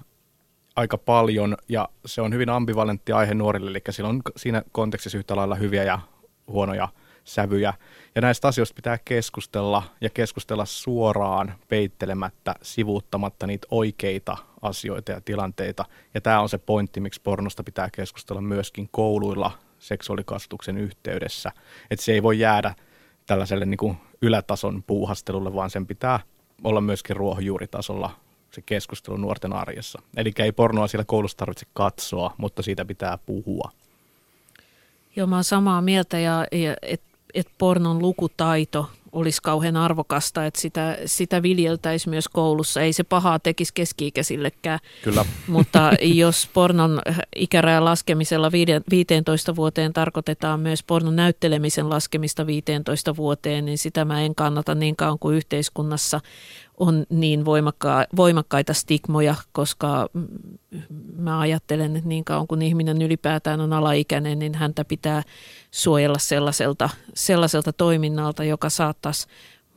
[0.76, 5.36] aika paljon ja se on hyvin ambivalentti aihe nuorille, eli sillä on siinä kontekstissa yhtä
[5.36, 6.00] lailla hyviä ja
[6.48, 6.90] huonoja
[7.24, 7.74] sävyjä.
[8.16, 15.86] Ja näistä asioista pitää keskustella ja keskustella suoraan, peittelemättä, sivuuttamatta niitä oikeita asioita ja tilanteita.
[16.14, 21.52] Ja tämä on se pointti, miksi pornosta pitää keskustella myöskin kouluilla seksuaalikasvatuksen yhteydessä.
[21.92, 22.76] Että se ei voi jäädä
[23.26, 26.20] tällaiselle niin kuin ylätason puuhastelulle, vaan sen pitää
[26.64, 28.10] olla myöskin ruohonjuuritasolla
[28.52, 30.02] se keskustelu nuorten arjessa.
[30.18, 33.72] Eli ei pornoa siellä koulussa tarvitse katsoa, mutta siitä pitää puhua.
[35.16, 40.62] Joo, mä oon samaa mieltä, ja, ja että et pornon lukutaito olisi kauhean arvokasta, että
[40.62, 42.82] sitä, sitä viljeltäisi myös koulussa.
[42.82, 44.80] Ei se pahaa tekisi keski-ikäisillekään.
[45.04, 45.26] Kyllä.
[45.48, 47.02] Mutta jos pornon
[47.36, 48.52] ikärajan laskemisella
[48.92, 54.96] 15 vuoteen tarkoitetaan myös pornon näyttelemisen laskemista 15 vuoteen, niin sitä mä en kannata niin
[54.96, 56.22] kauan kuin yhteiskunnassa
[56.78, 60.10] on niin voimakka- voimakkaita stigmoja, koska
[61.18, 65.24] mä ajattelen, että niin kauan kuin ihminen ylipäätään on alaikäinen, niin häntä pitää
[65.72, 69.28] suojella sellaiselta, sellaiselta toiminnalta, joka saattaisi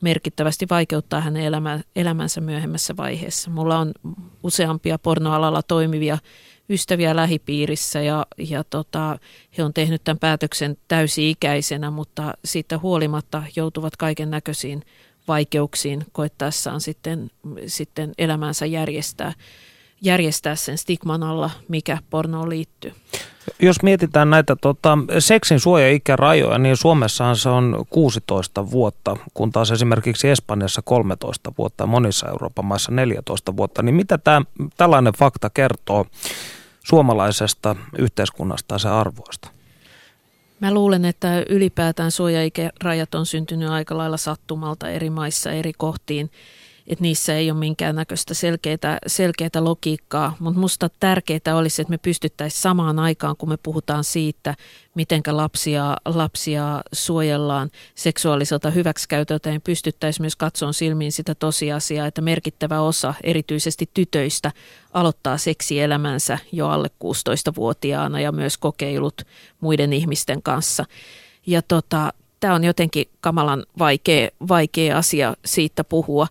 [0.01, 3.49] merkittävästi vaikeuttaa hänen elämä, elämänsä myöhemmässä vaiheessa.
[3.51, 3.91] Mulla on
[4.43, 6.17] useampia pornoalalla toimivia
[6.69, 9.17] ystäviä lähipiirissä ja, ja tota,
[9.57, 14.81] he on tehnyt tämän päätöksen täysi-ikäisenä, mutta siitä huolimatta joutuvat kaiken näköisiin
[15.27, 17.31] vaikeuksiin koettaessaan sitten,
[17.67, 19.33] sitten elämänsä järjestää,
[20.01, 22.93] järjestää sen stigman alla, mikä pornoon liittyy.
[23.61, 30.29] Jos mietitään näitä tota, seksin suojaikärajoja, niin Suomessahan se on 16 vuotta, kun taas esimerkiksi
[30.29, 33.83] Espanjassa 13 vuotta ja monissa Euroopan maissa 14 vuotta.
[33.83, 34.41] Niin mitä tämä
[34.77, 36.05] tällainen fakta kertoo
[36.83, 39.54] suomalaisesta yhteiskunnasta ja sen arvoista?
[40.59, 46.31] Mä luulen, että ylipäätään suojaikärajat on syntynyt aika lailla sattumalta eri maissa eri kohtiin
[46.87, 52.61] että niissä ei ole minkäännäköistä selkeää, selkeää logiikkaa, mutta musta tärkeää olisi, että me pystyttäisiin
[52.61, 54.55] samaan aikaan, kun me puhutaan siitä,
[54.95, 62.81] miten lapsia, lapsia suojellaan seksuaaliselta hyväksikäytöltä, niin pystyttäisiin myös katsomaan silmiin sitä tosiasiaa, että merkittävä
[62.81, 64.51] osa erityisesti tytöistä
[64.93, 69.21] aloittaa seksielämänsä jo alle 16-vuotiaana ja myös kokeilut
[69.61, 70.85] muiden ihmisten kanssa.
[71.45, 76.27] Ja tota, tämä on jotenkin kamalan vaikea, vaikea asia siitä puhua.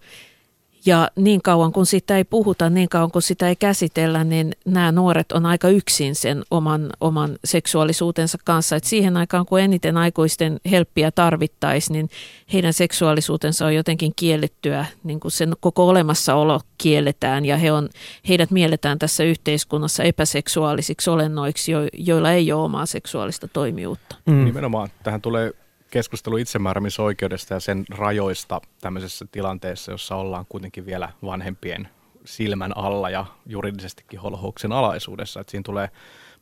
[0.86, 4.92] Ja niin kauan kun sitä ei puhuta, niin kauan kun sitä ei käsitellä, niin nämä
[4.92, 8.76] nuoret on aika yksin sen oman, oman seksuaalisuutensa kanssa.
[8.76, 12.10] Et siihen aikaan, kun eniten aikuisten helppiä tarvittaisiin, niin
[12.52, 17.88] heidän seksuaalisuutensa on jotenkin kiellettyä, niin kuin sen koko olemassaolo kielletään ja he on,
[18.28, 24.16] heidät mielletään tässä yhteiskunnassa epäseksuaalisiksi olennoiksi, jo, joilla ei ole omaa seksuaalista toimijuutta.
[24.26, 24.44] Mm.
[24.44, 25.52] Nimenomaan tähän tulee
[25.94, 31.88] keskustelu itsemääräämisoikeudesta ja sen rajoista tämmöisessä tilanteessa, jossa ollaan kuitenkin vielä vanhempien
[32.24, 35.40] silmän alla ja juridisestikin holhouksen alaisuudessa.
[35.40, 35.90] Että siinä tulee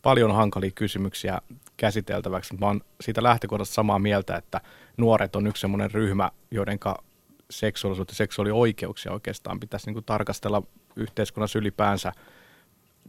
[0.02, 1.40] paljon hankalia kysymyksiä
[1.76, 2.54] käsiteltäväksi.
[2.54, 4.60] Mä oon siitä lähtökohdasta samaa mieltä, että
[4.96, 6.78] nuoret on yksi semmoinen ryhmä, joiden
[7.50, 10.62] seksuaalisuutta ja seksuaalioikeuksia oikeastaan pitäisi niin kuin tarkastella
[10.96, 12.12] yhteiskunnassa ylipäänsä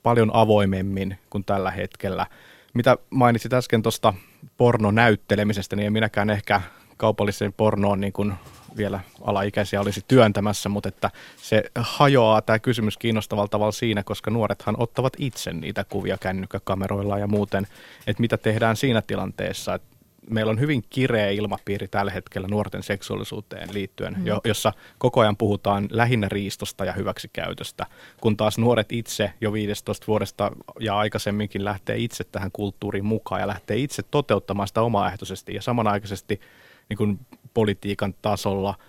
[0.03, 2.27] paljon avoimemmin kuin tällä hetkellä–
[2.73, 4.13] mitä mainitsit äsken tuosta
[4.57, 6.61] pornonäyttelemisestä, niin en minäkään ehkä
[6.97, 8.33] kaupalliseen pornoon niin kuin
[8.77, 14.75] vielä alaikäisiä olisi työntämässä, mutta että se hajoaa tämä kysymys kiinnostavalla tavalla siinä, koska nuorethan
[14.77, 17.67] ottavat itse niitä kuvia kännykkäkameroilla ja muuten,
[18.07, 19.92] että mitä tehdään siinä tilanteessa, että
[20.29, 24.27] meillä on hyvin kireä ilmapiiri tällä hetkellä nuorten seksuaalisuuteen liittyen, mm.
[24.27, 27.85] jo, jossa koko ajan puhutaan lähinnä riistosta ja hyväksikäytöstä,
[28.21, 33.47] kun taas nuoret itse jo 15 vuodesta ja aikaisemminkin lähtee itse tähän kulttuuriin mukaan ja
[33.47, 36.41] lähtee itse toteuttamaan sitä omaehtoisesti ja samanaikaisesti
[36.89, 37.19] niin kuin
[37.53, 38.75] politiikan tasolla–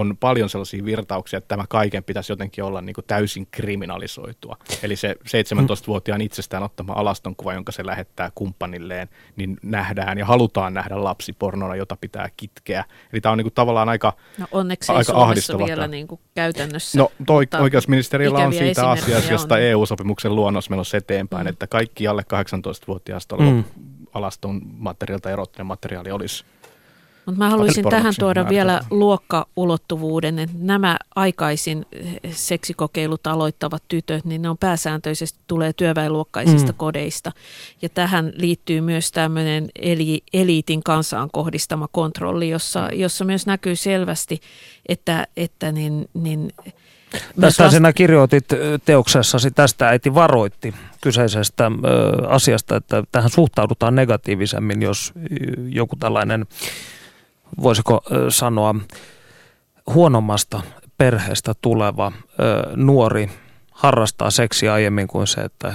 [0.00, 4.56] on paljon sellaisia virtauksia, että tämä kaiken pitäisi jotenkin olla niin kuin täysin kriminalisoitua.
[4.82, 11.04] Eli se 17-vuotiaan itsestään ottama alastonkuva, jonka se lähettää kumppanilleen, niin nähdään ja halutaan nähdä
[11.04, 12.84] lapsipornona, jota pitää kitkeä.
[13.12, 16.20] Eli tämä on niin kuin tavallaan aika No onneksi aika ei Suomessa vielä niin kuin
[16.34, 16.98] käytännössä.
[16.98, 21.48] No toi, oikeusministerillä on siitä asiasta, josta EU-sopimuksen luonnos menossa eteenpäin, mm.
[21.48, 23.64] että kaikki alle 18-vuotiaasta mm.
[24.14, 26.44] alaston materiaalta erottinen materiaali olisi
[27.26, 31.86] mutta mä haluaisin tähän tuoda vielä luokkaulottuvuuden, että nämä aikaisin
[32.30, 36.76] seksikokeilut aloittavat tytöt, niin ne on pääsääntöisesti tulee työväenluokkaisista mm.
[36.76, 37.32] kodeista.
[37.82, 44.40] Ja tähän liittyy myös tämmöinen eli, eliitin kansaan kohdistama kontrolli, jossa, jossa myös näkyy selvästi,
[44.88, 46.52] että, että niin, niin
[47.40, 47.74] Tästä vast...
[47.74, 48.44] sinä kirjoitit
[48.84, 55.12] teoksessasi, tästä äiti varoitti kyseisestä ö, asiasta, että tähän suhtaudutaan negatiivisemmin, jos
[55.68, 56.46] joku tällainen
[57.62, 58.74] voisiko sanoa,
[59.94, 60.62] huonommasta
[60.98, 62.12] perheestä tuleva
[62.76, 63.30] nuori
[63.70, 65.74] harrastaa seksiä aiemmin kuin se, että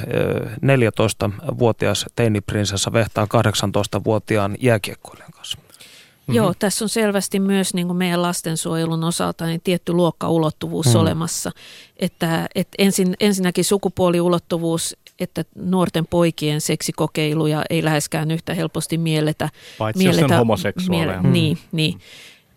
[0.57, 5.57] 14-vuotias teiniprinsessa vehtaa 18-vuotiaan jääkiekkoilijan kanssa.
[5.57, 6.35] Mm-hmm.
[6.35, 10.95] Joo, tässä on selvästi myös niin kuin meidän lastensuojelun osalta niin tietty luokkaulottuvuus mm.
[10.95, 11.51] olemassa.
[11.97, 19.49] Että, että ensin, ensinnäkin sukupuoliulottuvuus että nuorten poikien seksikokeiluja ei läheskään yhtä helposti mielletä.
[19.77, 21.21] Paitsi mielletä, jos on homoseksuaaleja.
[21.21, 21.33] Miele, mm.
[21.33, 21.99] Niin, niin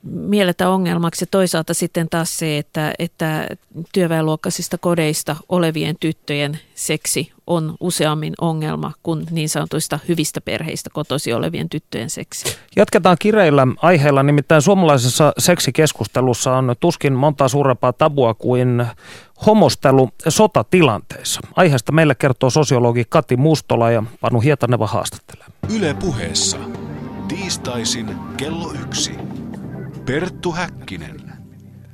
[0.05, 1.22] mielletä ongelmaksi.
[1.22, 3.46] Ja toisaalta sitten taas se, että, että
[3.92, 11.68] työväenluokkaisista kodeista olevien tyttöjen seksi on useammin ongelma kuin niin sanotuista hyvistä perheistä kotosi olevien
[11.68, 12.57] tyttöjen seksi.
[12.76, 18.86] Jatketaan kireillä aiheella, nimittäin suomalaisessa seksikeskustelussa on tuskin monta suurempaa tabua kuin
[19.46, 21.40] homostelu sotatilanteissa.
[21.57, 25.46] Aiheesta meille kertoo sosiologi Kati Mustola ja Panu Hietaneva haastattelee.
[25.76, 26.57] Yle puheessa.
[27.28, 29.12] Tiistaisin kello yksi.
[30.07, 31.16] Perttu Häkkinen.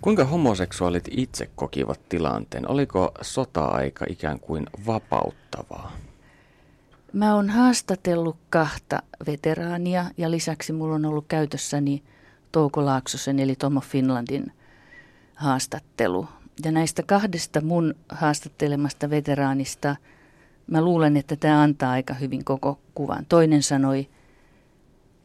[0.00, 2.70] Kuinka homoseksuaalit itse kokivat tilanteen?
[2.70, 5.92] Oliko sota-aika ikään kuin vapauttavaa?
[7.12, 12.02] Mä oon haastatellut kahta veteraania ja lisäksi mulla on ollut käytössäni
[12.52, 14.52] Touko Laaksosen eli Tomo Finlandin
[15.34, 16.28] haastattelu.
[16.64, 19.96] Ja näistä kahdesta mun haastattelemasta veteraanista
[20.70, 23.26] Mä luulen, että tämä antaa aika hyvin koko kuvan.
[23.28, 24.08] Toinen sanoi,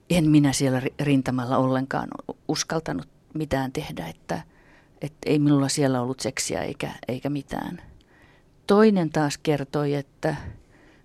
[0.10, 2.08] en minä siellä rintamalla ollenkaan
[2.48, 4.42] uskaltanut mitään tehdä, että,
[5.02, 7.82] että ei minulla siellä ollut seksiä eikä, eikä mitään.
[8.68, 10.36] Toinen taas kertoi, että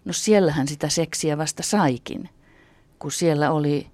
[0.05, 2.29] no siellähän sitä seksiä vasta saikin,
[2.99, 3.87] kun siellä oli,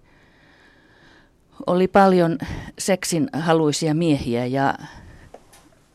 [1.67, 2.39] oli paljon
[2.79, 4.75] seksin haluisia miehiä ja,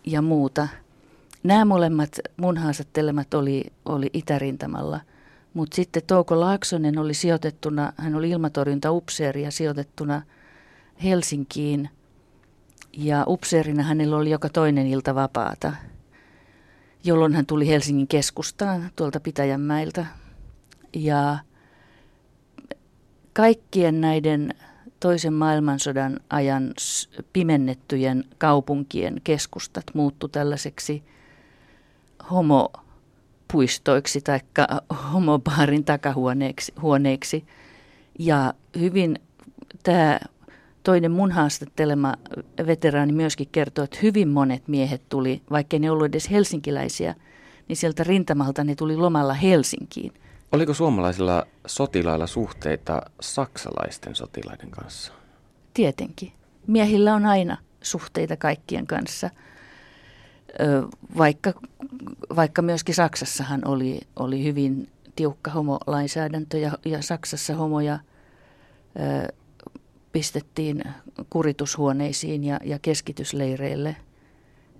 [0.05, 0.67] ja muuta.
[1.43, 4.99] Nämä molemmat mun haastattelemat oli, oli itärintamalla–
[5.53, 10.21] mutta sitten Touko Laaksonen oli sijoitettuna, hän oli ilmatorjuntaupseeri ja sijoitettuna
[11.03, 11.89] Helsinkiin.
[12.93, 15.73] Ja upseerina hänellä oli joka toinen ilta vapaata,
[17.03, 20.05] jolloin hän tuli Helsingin keskustaan tuolta Pitäjänmäiltä.
[20.93, 21.39] Ja
[23.33, 24.53] kaikkien näiden
[24.99, 26.73] toisen maailmansodan ajan
[27.33, 31.03] pimennettyjen kaupunkien keskustat muuttu tällaiseksi
[32.31, 32.71] homo
[33.51, 34.39] puistoiksi tai
[35.13, 36.73] homobaarin takahuoneeksi.
[36.81, 37.45] Huoneeksi.
[38.19, 39.19] Ja hyvin
[39.83, 40.19] tämä
[40.83, 42.13] toinen mun haastattelema
[42.67, 47.15] veteraani myöskin kertoi, että hyvin monet miehet tuli, vaikka ne ollut edes helsinkiläisiä,
[47.67, 50.13] niin sieltä rintamalta ne tuli lomalla Helsinkiin.
[50.51, 55.13] Oliko suomalaisilla sotilailla suhteita saksalaisten sotilaiden kanssa?
[55.73, 56.31] Tietenkin.
[56.67, 59.29] Miehillä on aina suhteita kaikkien kanssa–
[61.17, 61.53] vaikka,
[62.35, 67.99] vaikka myöskin Saksassahan oli, oli hyvin tiukka homolainsäädäntö ja, ja Saksassa homoja
[68.99, 69.33] ö,
[70.11, 70.83] pistettiin
[71.29, 73.95] kuritushuoneisiin ja, ja keskitysleireille,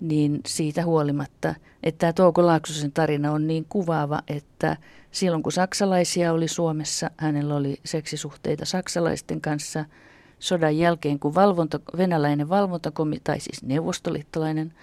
[0.02, 4.78] niin siitä huolimatta, että tämä Touko Laaksosen tarina on niin kuvaava, että
[5.12, 9.86] silloin kun saksalaisia oli Suomessa, hänellä oli seksisuhteita saksalaisten kanssa.
[10.40, 14.74] Sodan jälkeen, kun valvonta, venäläinen valvontakomi, tai siis neuvostoliittolainen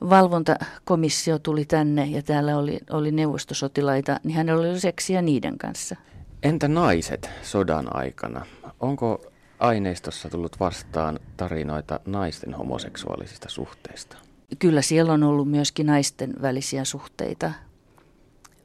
[0.00, 5.96] valvontakomissio tuli tänne ja täällä oli, oli neuvostosotilaita, niin hänellä oli seksiä niiden kanssa.
[6.42, 8.46] Entä naiset sodan aikana?
[8.80, 9.20] Onko
[9.58, 14.16] aineistossa tullut vastaan tarinoita naisten homoseksuaalisista suhteista?
[14.58, 17.52] Kyllä siellä on ollut myöskin naisten välisiä suhteita,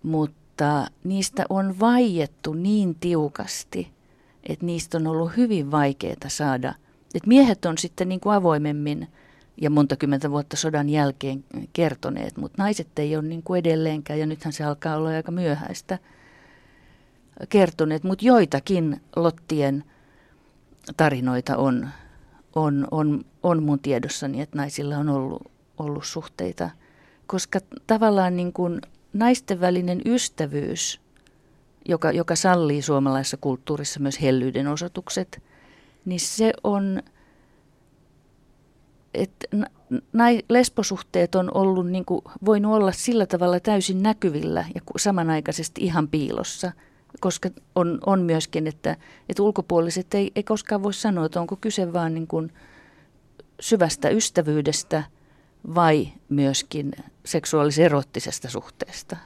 [0.03, 3.91] mutta niistä on vaiettu niin tiukasti,
[4.43, 6.73] että niistä on ollut hyvin vaikeaa saada.
[7.15, 9.07] Et miehet on sitten niin kuin avoimemmin
[9.61, 11.43] ja monta kymmentä vuotta sodan jälkeen
[11.73, 15.99] kertoneet, mutta naiset ei ole niin kuin edelleenkään, ja nythän se alkaa olla aika myöhäistä,
[17.49, 19.83] kertoneet, mutta joitakin Lottien
[20.97, 21.89] tarinoita on,
[22.55, 26.69] on, on, on mun tiedossani, että naisilla on ollut, ollut suhteita,
[27.27, 28.81] koska tavallaan niin kuin
[29.13, 31.01] naisten välinen ystävyys,
[31.85, 35.43] joka, joka sallii suomalaisessa kulttuurissa myös hellyyden osoitukset,
[36.05, 37.01] niin se on–
[39.13, 39.47] että
[40.13, 46.07] nai, lesbosuhteet on ollut niin kuin, voinut olla sillä tavalla täysin näkyvillä ja samanaikaisesti ihan
[46.07, 46.71] piilossa,
[47.19, 48.95] koska on, on myöskin, että,
[49.29, 52.53] että ulkopuoliset ei, ei koskaan voi sanoa, että onko kyse vain niin kuin
[53.59, 55.03] syvästä ystävyydestä
[55.75, 56.91] vai myöskin
[57.25, 59.17] seksuaalis-erottisesta suhteesta.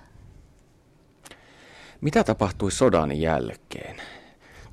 [2.02, 3.96] Mitä tapahtui sodan jälkeen?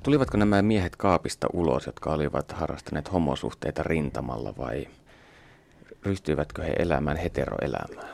[0.03, 4.87] Tulivatko nämä miehet kaapista ulos, jotka olivat harrastaneet homosuhteita rintamalla vai
[6.03, 8.11] ryhtyivätkö he elämään heteroelämää?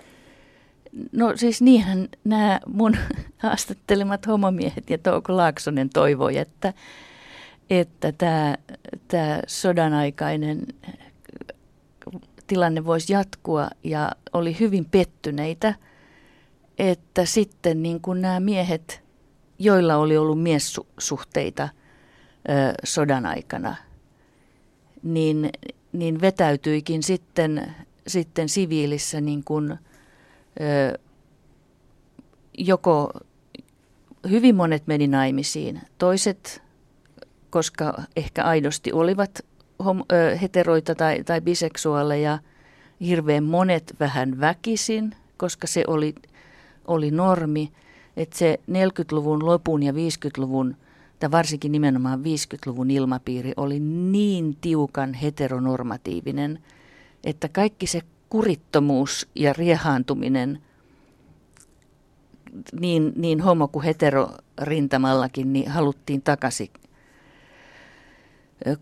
[1.11, 2.97] No siis niinhän nämä mun
[3.37, 6.73] haastattelemat homomiehet ja Touko Laaksonen toivoi, että,
[7.69, 8.57] että tämä,
[9.07, 10.65] tämä sodan aikainen
[12.47, 15.73] tilanne voisi jatkua ja oli hyvin pettyneitä,
[16.77, 19.03] että sitten niin kuin nämä miehet,
[19.59, 21.69] joilla oli ollut miessuhteita
[22.49, 23.75] ö, sodan aikana,
[25.03, 25.49] niin
[25.93, 27.75] niin vetäytyikin sitten,
[28.07, 30.99] sitten siviilissä niin kuin, ö,
[32.57, 33.11] joko
[34.29, 36.61] hyvin monet meni naimisiin, toiset,
[37.49, 39.45] koska ehkä aidosti olivat
[39.85, 42.39] hom, ö, heteroita tai, tai biseksuaaleja,
[43.01, 46.15] hirveän monet vähän väkisin, koska se oli,
[46.87, 47.71] oli normi,
[48.17, 50.75] että se 40-luvun lopun ja 50-luvun
[51.19, 56.59] tai varsinkin nimenomaan 50-luvun ilmapiiri oli niin tiukan heteronormatiivinen,
[57.23, 60.61] että kaikki se kurittomuus ja riehaantuminen
[62.79, 66.69] niin, niin homo- kuin heterorintamallakin niin haluttiin takaisin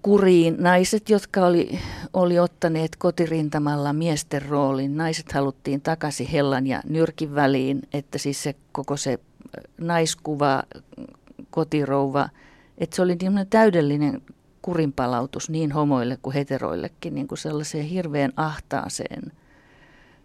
[0.01, 0.55] kuriin.
[0.59, 1.79] Naiset, jotka oli,
[2.13, 8.55] oli ottaneet kotirintamalla miesten roolin, naiset haluttiin takaisin hellan ja nyrkin väliin, että siis se
[8.71, 9.19] koko se
[9.77, 10.63] naiskuva
[11.55, 12.29] kotirouva,
[12.77, 14.21] että se oli niin täydellinen
[14.61, 19.31] kurinpalautus niin homoille kuin heteroillekin, niin kuin sellaiseen hirveän ahtaaseen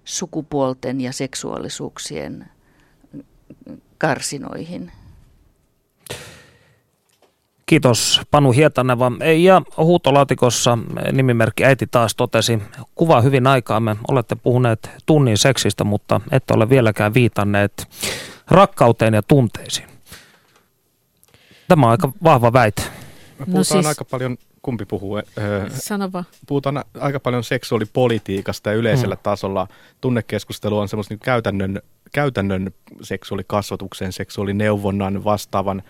[0.04, 2.46] sukupuolten ja seksuaalisuuksien
[3.98, 4.92] karsinoihin.
[7.66, 9.12] Kiitos Panu Hietaneva.
[9.38, 10.78] Ja huutolaatikossa
[11.12, 12.62] nimimerkki äiti taas totesi,
[12.94, 17.88] kuvaa hyvin aikaamme, olette puhuneet tunnin seksistä, mutta ette ole vieläkään viitanneet
[18.48, 19.89] rakkauteen ja tunteisiin.
[21.70, 22.82] Tämä on aika vahva väite.
[22.82, 25.22] Me puhutaan no siis, aika paljon, kumpi puhuu?
[25.74, 26.24] Sano vaan.
[26.46, 29.22] Puhutaan aika paljon seksuaalipolitiikasta ja yleisellä hmm.
[29.22, 29.68] tasolla.
[30.00, 32.70] Tunnekeskustelu on semmoista niin käytännön, käytännön
[33.02, 35.82] seksuaalikasvatuksen, seksuaalineuvonnan vastaavan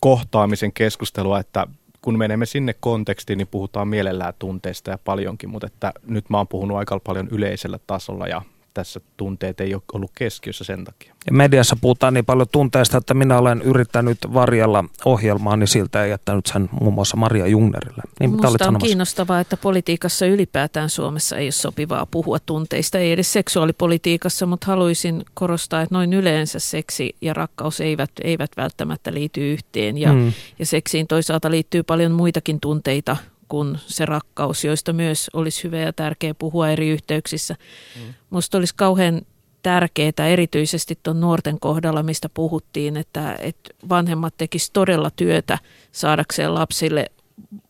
[0.00, 1.66] kohtaamisen keskustelua, että
[2.02, 6.48] kun menemme sinne kontekstiin, niin puhutaan mielellään tunteista ja paljonkin, mutta että nyt mä oon
[6.48, 8.42] puhunut aika paljon yleisellä tasolla ja
[8.74, 11.14] tässä tunteet ei ole ollut keskiössä sen takia.
[11.26, 16.10] Ja mediassa puhutaan niin paljon tunteista, että minä olen yrittänyt varjella ohjelmaa, niin siltä ei
[16.10, 18.02] jättänyt sen muun muassa Maria Jungnerille.
[18.20, 23.32] Niin, Minusta on kiinnostavaa, että politiikassa ylipäätään Suomessa ei ole sopivaa puhua tunteista, ei edes
[23.32, 29.98] seksuaalipolitiikassa, mutta haluaisin korostaa, että noin yleensä seksi ja rakkaus eivät, eivät välttämättä liity yhteen
[29.98, 30.32] ja, mm.
[30.58, 33.16] ja seksiin toisaalta liittyy paljon muitakin tunteita
[33.52, 37.54] kuin se rakkaus, joista myös olisi hyvä ja tärkeä puhua eri yhteyksissä.
[37.96, 38.14] Mm.
[38.30, 39.22] Minusta olisi kauhean
[39.62, 45.58] tärkeää erityisesti tuon nuorten kohdalla, mistä puhuttiin, että, että vanhemmat tekisivät todella työtä
[45.92, 47.06] saadakseen lapsille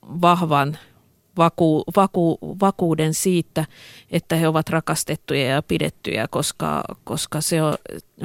[0.03, 0.79] vahvan
[1.37, 3.65] vaku, vaku, vakuuden siitä,
[4.11, 7.75] että he ovat rakastettuja ja pidettyjä, koska, koska se on,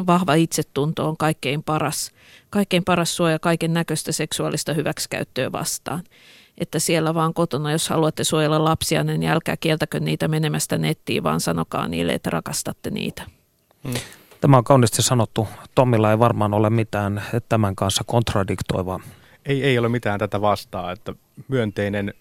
[0.08, 2.12] vahva itsetunto on kaikkein paras,
[2.50, 6.04] kaikkein paras suoja kaiken näköistä seksuaalista hyväksikäyttöä vastaan
[6.58, 11.42] että siellä vaan kotona, jos haluatte suojella lapsia, niin älkää kieltäkö niitä menemästä nettiin, vaan
[11.42, 13.24] sanokaa niille, että rakastatte niitä.
[13.84, 13.94] Hmm.
[14.42, 15.48] Tämä on kauniisti sanottu.
[15.76, 19.00] Tommilla ei varmaan ole mitään tämän kanssa kontradiktoivaa.
[19.46, 21.14] Ei, ei ole mitään tätä vastaa, että
[21.48, 22.14] myönteinen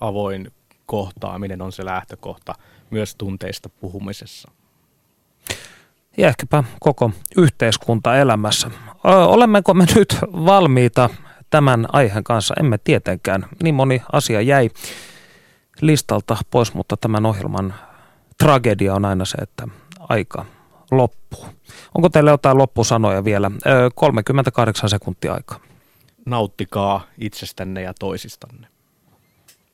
[0.00, 0.52] avoin
[0.86, 2.54] kohtaaminen on se lähtökohta
[2.90, 4.50] myös tunteista puhumisessa.
[6.16, 8.70] Ja ehkäpä koko yhteiskunta elämässä.
[9.04, 11.10] Olemmeko me nyt valmiita
[11.50, 12.54] tämän aiheen kanssa?
[12.60, 13.46] Emme tietenkään.
[13.62, 14.70] Niin moni asia jäi
[15.80, 17.74] listalta pois, mutta tämän ohjelman
[18.38, 19.68] tragedia on aina se, että
[19.98, 20.44] aika
[20.90, 21.46] loppuu.
[21.94, 23.50] Onko teillä jotain loppusanoja vielä?
[23.94, 25.60] 38 sekuntia aikaa.
[26.26, 28.66] Nauttikaa itsestänne ja toisistanne.